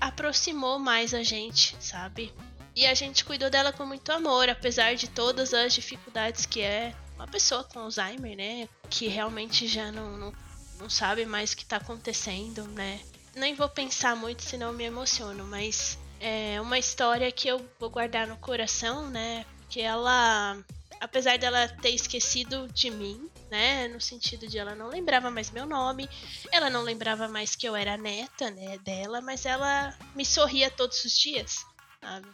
aproximou 0.00 0.78
mais 0.78 1.12
a 1.12 1.24
gente, 1.24 1.76
sabe? 1.80 2.32
E 2.76 2.86
a 2.86 2.94
gente 2.94 3.24
cuidou 3.24 3.50
dela 3.50 3.72
com 3.72 3.84
muito 3.84 4.12
amor, 4.12 4.48
apesar 4.48 4.94
de 4.94 5.08
todas 5.08 5.52
as 5.52 5.74
dificuldades 5.74 6.46
que 6.46 6.60
é 6.60 6.94
uma 7.16 7.26
pessoa 7.26 7.64
com 7.64 7.80
Alzheimer, 7.80 8.36
né? 8.36 8.68
Que 8.88 9.08
realmente 9.08 9.66
já 9.66 9.90
não, 9.90 10.16
não, 10.16 10.32
não 10.78 10.88
sabe 10.88 11.26
mais 11.26 11.50
o 11.50 11.56
que 11.56 11.64
tá 11.64 11.78
acontecendo, 11.78 12.62
né? 12.68 13.00
Nem 13.34 13.56
vou 13.56 13.68
pensar 13.68 14.14
muito, 14.14 14.44
senão 14.44 14.72
me 14.72 14.84
emociono, 14.84 15.42
mas 15.46 15.98
é 16.20 16.60
uma 16.60 16.78
história 16.78 17.32
que 17.32 17.48
eu 17.48 17.68
vou 17.80 17.90
guardar 17.90 18.28
no 18.28 18.36
coração, 18.36 19.10
né? 19.10 19.44
Que 19.68 19.80
ela, 19.80 20.56
apesar 21.00 21.38
dela 21.38 21.66
ter 21.66 21.90
esquecido 21.90 22.68
de 22.68 22.88
mim, 22.88 23.28
né? 23.52 23.86
No 23.86 24.00
sentido 24.00 24.48
de 24.48 24.58
ela 24.58 24.74
não 24.74 24.88
lembrava 24.88 25.30
mais 25.30 25.50
meu 25.50 25.66
nome, 25.66 26.08
ela 26.50 26.70
não 26.70 26.80
lembrava 26.80 27.28
mais 27.28 27.54
que 27.54 27.68
eu 27.68 27.76
era 27.76 27.98
neta, 27.98 28.50
né, 28.50 28.78
dela, 28.78 29.20
mas 29.20 29.44
ela 29.44 29.94
me 30.16 30.24
sorria 30.24 30.70
todos 30.70 31.04
os 31.04 31.12
dias, 31.12 31.66
sabe? 32.00 32.26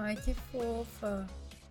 Ai, 0.00 0.16
que 0.16 0.34
fofa. 0.50 1.28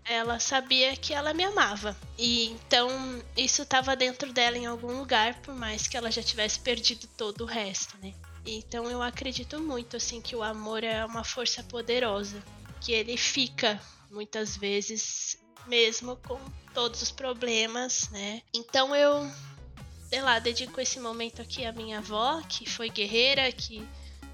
Ela 0.08 0.40
sabia 0.40 0.96
que 0.96 1.16
ela 1.16 1.34
me 1.34 1.44
amava. 1.44 1.98
E 2.16 2.52
então 2.52 2.88
isso 3.36 3.64
estava 3.64 3.96
dentro 3.96 4.32
dela 4.32 4.56
em 4.56 4.68
algum 4.68 5.00
lugar, 5.00 5.42
por 5.42 5.56
mais 5.56 5.88
que 5.88 5.98
ela 5.98 6.12
já 6.12 6.22
tivesse 6.22 6.60
perdido 6.60 7.08
todo 7.18 7.42
o 7.42 7.48
resto, 7.48 7.98
né? 7.98 8.14
Então 8.46 8.88
eu 8.88 9.02
acredito 9.02 9.60
muito 9.60 9.98
assim 9.98 10.22
que 10.22 10.36
o 10.36 10.44
amor 10.44 10.84
é 10.84 11.04
uma 11.04 11.24
força 11.24 11.64
poderosa, 11.64 12.40
que 12.80 12.92
ele 12.92 13.18
fica 13.18 13.82
muitas 14.12 14.56
vezes 14.56 15.44
mesmo 15.68 16.16
com 16.18 16.40
todos 16.74 17.02
os 17.02 17.12
problemas, 17.12 18.10
né? 18.10 18.42
Então 18.54 18.96
eu, 18.96 19.30
sei 20.10 20.22
lá, 20.22 20.40
dedico 20.40 20.80
esse 20.82 21.00
momento 21.00 21.42
aqui 21.42 21.66
à 21.66 21.72
minha 21.72 22.00
avó, 22.00 22.42
que 22.48 22.70
foi 22.70 22.90
guerreira, 22.90 23.52
que 23.52 23.88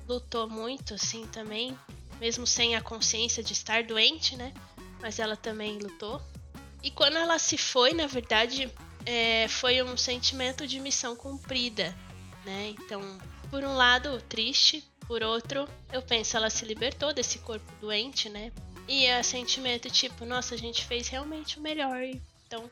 lutou 0.07 0.49
muito, 0.49 0.95
assim, 0.95 1.25
também, 1.27 1.77
mesmo 2.19 2.45
sem 2.45 2.75
a 2.75 2.81
consciência 2.81 3.43
de 3.43 3.53
estar 3.53 3.83
doente, 3.83 4.35
né? 4.35 4.53
Mas 4.99 5.19
ela 5.19 5.35
também 5.35 5.77
lutou. 5.77 6.21
E 6.83 6.89
quando 6.89 7.17
ela 7.17 7.37
se 7.37 7.57
foi, 7.57 7.93
na 7.93 8.07
verdade, 8.07 8.71
é, 9.05 9.47
foi 9.47 9.81
um 9.83 9.95
sentimento 9.95 10.65
de 10.65 10.79
missão 10.79 11.15
cumprida, 11.15 11.95
né? 12.43 12.73
Então, 12.79 13.01
por 13.49 13.63
um 13.63 13.75
lado, 13.75 14.21
triste, 14.27 14.83
por 15.07 15.21
outro, 15.23 15.67
eu 15.91 16.01
penso, 16.01 16.37
ela 16.37 16.49
se 16.49 16.65
libertou 16.65 17.13
desse 17.13 17.39
corpo 17.39 17.71
doente, 17.79 18.29
né? 18.29 18.51
E 18.87 19.05
é 19.05 19.21
sentimento 19.23 19.89
tipo, 19.89 20.25
nossa, 20.25 20.55
a 20.55 20.57
gente 20.57 20.85
fez 20.85 21.07
realmente 21.07 21.57
o 21.57 21.61
melhor. 21.61 22.03
Então, 22.47 22.69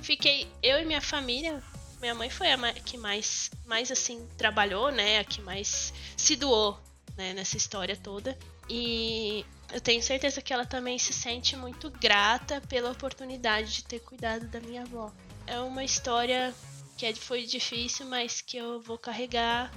fiquei 0.00 0.46
eu 0.62 0.80
e 0.80 0.84
minha 0.84 1.00
família. 1.00 1.62
Minha 2.00 2.14
mãe 2.14 2.30
foi 2.30 2.52
a 2.52 2.72
que 2.74 2.98
mais, 2.98 3.50
mais 3.64 3.90
assim, 3.90 4.28
trabalhou, 4.36 4.90
né? 4.90 5.18
A 5.18 5.24
que 5.24 5.40
mais 5.40 5.92
se 6.16 6.36
doou, 6.36 6.78
né? 7.16 7.32
Nessa 7.32 7.56
história 7.56 7.96
toda. 7.96 8.38
E 8.68 9.44
eu 9.72 9.80
tenho 9.80 10.02
certeza 10.02 10.42
que 10.42 10.52
ela 10.52 10.66
também 10.66 10.98
se 10.98 11.12
sente 11.12 11.56
muito 11.56 11.90
grata 11.90 12.60
pela 12.68 12.90
oportunidade 12.90 13.74
de 13.74 13.84
ter 13.84 14.00
cuidado 14.00 14.46
da 14.48 14.60
minha 14.60 14.82
avó. 14.82 15.12
É 15.46 15.58
uma 15.60 15.84
história 15.84 16.54
que 16.96 17.06
é, 17.06 17.14
foi 17.14 17.44
difícil, 17.44 18.06
mas 18.06 18.40
que 18.40 18.56
eu 18.56 18.80
vou 18.80 18.98
carregar 18.98 19.70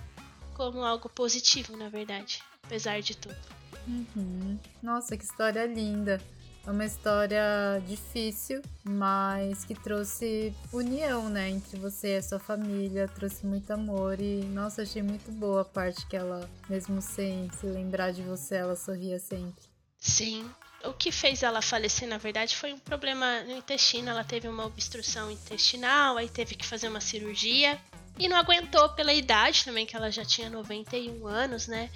como 0.53 0.83
algo 0.83 1.09
positivo, 1.09 1.75
na 1.77 1.89
verdade, 1.89 2.43
apesar 2.63 3.01
de 3.01 3.15
tudo. 3.15 3.58
Uhum. 3.87 4.57
Nossa, 4.81 5.17
que 5.17 5.23
história 5.23 5.65
linda! 5.65 6.21
É 6.67 6.71
uma 6.71 6.85
história 6.85 7.81
difícil, 7.87 8.61
mas 8.83 9.65
que 9.65 9.73
trouxe 9.73 10.53
união, 10.71 11.29
né, 11.29 11.49
entre 11.49 11.79
você 11.79 12.15
e 12.15 12.17
a 12.17 12.21
sua 12.21 12.37
família, 12.37 13.07
trouxe 13.07 13.45
muito 13.45 13.71
amor 13.71 14.19
e, 14.19 14.43
nossa, 14.43 14.83
achei 14.83 15.01
muito 15.01 15.31
boa 15.31 15.61
a 15.61 15.65
parte 15.65 16.05
que 16.05 16.15
ela, 16.15 16.47
mesmo 16.69 17.01
sem 17.01 17.49
se 17.59 17.65
lembrar 17.65 18.11
de 18.11 18.21
você, 18.21 18.55
ela 18.55 18.75
sorria 18.75 19.17
sempre. 19.17 19.63
Sim. 19.97 20.47
O 20.83 20.93
que 20.93 21.11
fez 21.11 21.43
ela 21.43 21.61
falecer, 21.61 22.07
na 22.07 22.17
verdade, 22.17 22.55
foi 22.55 22.71
um 22.71 22.79
problema 22.79 23.41
no 23.43 23.51
intestino. 23.51 24.09
Ela 24.09 24.23
teve 24.23 24.47
uma 24.47 24.65
obstrução 24.65 25.29
intestinal, 25.29 26.17
aí 26.17 26.29
teve 26.29 26.55
que 26.55 26.65
fazer 26.65 26.87
uma 26.87 27.01
cirurgia. 27.01 27.79
E 28.17 28.27
não 28.27 28.37
aguentou 28.37 28.89
pela 28.89 29.13
idade 29.13 29.63
também, 29.63 29.85
que 29.85 29.95
ela 29.95 30.11
já 30.11 30.23
tinha 30.23 30.49
91 30.49 31.25
anos, 31.25 31.67
né? 31.67 31.89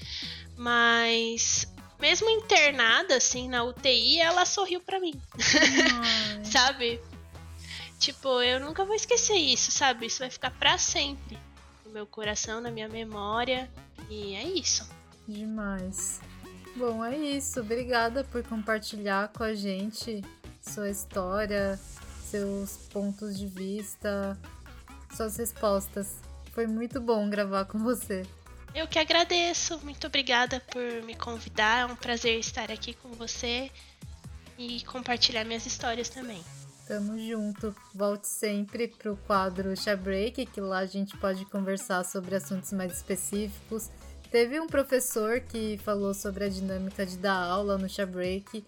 Mas 0.55 1.67
mesmo 1.99 2.29
internada, 2.29 3.15
assim, 3.15 3.47
na 3.47 3.63
UTI, 3.63 4.19
ela 4.19 4.45
sorriu 4.45 4.81
para 4.81 4.99
mim. 4.99 5.13
sabe? 6.43 6.99
Tipo, 7.97 8.41
eu 8.41 8.59
nunca 8.59 8.83
vou 8.83 8.95
esquecer 8.95 9.35
isso, 9.37 9.71
sabe? 9.71 10.07
Isso 10.07 10.19
vai 10.19 10.29
ficar 10.29 10.51
para 10.51 10.77
sempre 10.77 11.37
no 11.85 11.91
meu 11.91 12.05
coração, 12.05 12.59
na 12.59 12.69
minha 12.69 12.89
memória. 12.89 13.71
E 14.09 14.35
é 14.35 14.43
isso. 14.43 14.89
Demais. 15.27 16.19
Bom, 16.75 17.05
é 17.05 17.17
isso. 17.17 17.61
Obrigada 17.61 18.23
por 18.25 18.43
compartilhar 18.43 19.29
com 19.29 19.43
a 19.43 19.53
gente 19.53 20.21
sua 20.61 20.89
história, 20.89 21.79
seus 22.25 22.77
pontos 22.91 23.37
de 23.37 23.47
vista, 23.47 24.37
suas 25.15 25.37
respostas. 25.37 26.15
Foi 26.51 26.67
muito 26.67 26.99
bom 26.99 27.29
gravar 27.29 27.65
com 27.65 27.79
você. 27.79 28.23
Eu 28.75 28.87
que 28.87 28.97
agradeço. 28.97 29.79
Muito 29.83 30.07
obrigada 30.07 30.59
por 30.71 31.03
me 31.03 31.15
convidar. 31.15 31.81
É 31.81 31.85
um 31.85 31.95
prazer 31.95 32.39
estar 32.39 32.71
aqui 32.71 32.93
com 32.93 33.09
você 33.09 33.69
e 34.57 34.83
compartilhar 34.85 35.43
minhas 35.43 35.65
histórias 35.65 36.09
também. 36.09 36.43
Tamo 36.87 37.17
junto. 37.17 37.75
Volte 37.93 38.27
sempre 38.27 38.87
pro 38.87 39.15
quadro 39.27 39.75
Chá 39.77 39.95
Break, 39.95 40.45
que 40.47 40.59
lá 40.59 40.79
a 40.79 40.85
gente 40.85 41.15
pode 41.17 41.45
conversar 41.45 42.03
sobre 42.03 42.35
assuntos 42.35 42.73
mais 42.73 42.91
específicos. 42.93 43.89
Teve 44.31 44.59
um 44.59 44.67
professor 44.67 45.39
que 45.39 45.79
falou 45.83 46.13
sobre 46.13 46.45
a 46.45 46.49
dinâmica 46.49 47.05
de 47.05 47.17
dar 47.17 47.41
aula 47.43 47.77
no 47.77 47.87
Chá 47.87 48.05
Break. 48.05 48.65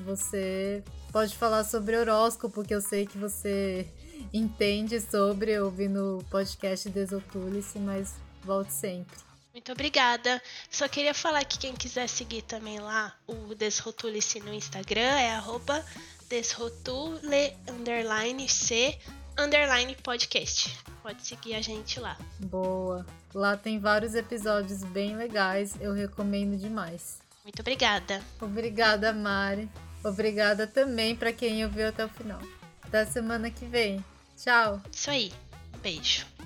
Você 0.00 0.82
pode 1.12 1.36
falar 1.36 1.64
sobre 1.64 1.96
horóscopo, 1.96 2.62
que 2.62 2.74
eu 2.74 2.80
sei 2.80 3.04
que 3.04 3.18
você 3.18 3.86
entende 4.32 5.00
sobre, 5.00 5.58
ouvindo 5.58 6.18
o 6.18 6.24
podcast 6.24 6.88
Desotulice, 6.88 7.80
mas 7.80 8.14
volte 8.44 8.72
sempre. 8.72 9.27
Muito 9.58 9.72
obrigada. 9.72 10.40
Só 10.70 10.86
queria 10.86 11.12
falar 11.12 11.44
que 11.44 11.58
quem 11.58 11.74
quiser 11.74 12.08
seguir 12.08 12.42
também 12.42 12.78
lá 12.78 13.12
o 13.26 13.56
Desrotule-se 13.56 14.38
no 14.38 14.54
Instagram 14.54 15.00
é 15.00 15.32
arroba 15.32 15.84
desrotule 16.30 17.56
underline 17.68 18.48
c 18.48 18.96
underline 19.36 19.96
podcast. 19.96 20.78
Pode 21.02 21.26
seguir 21.26 21.56
a 21.56 21.60
gente 21.60 21.98
lá. 21.98 22.16
Boa. 22.38 23.04
Lá 23.34 23.56
tem 23.56 23.80
vários 23.80 24.14
episódios 24.14 24.84
bem 24.84 25.16
legais. 25.16 25.74
Eu 25.80 25.92
recomendo 25.92 26.56
demais. 26.56 27.18
Muito 27.42 27.58
obrigada. 27.58 28.22
Obrigada, 28.40 29.12
Mari. 29.12 29.68
Obrigada 30.04 30.68
também 30.68 31.16
para 31.16 31.32
quem 31.32 31.64
ouviu 31.64 31.88
até 31.88 32.04
o 32.04 32.08
final. 32.08 32.40
Até 32.80 33.04
semana 33.04 33.50
que 33.50 33.66
vem. 33.66 34.04
Tchau. 34.36 34.80
Isso 34.92 35.10
aí. 35.10 35.32
Um 35.74 35.78
beijo. 35.80 36.37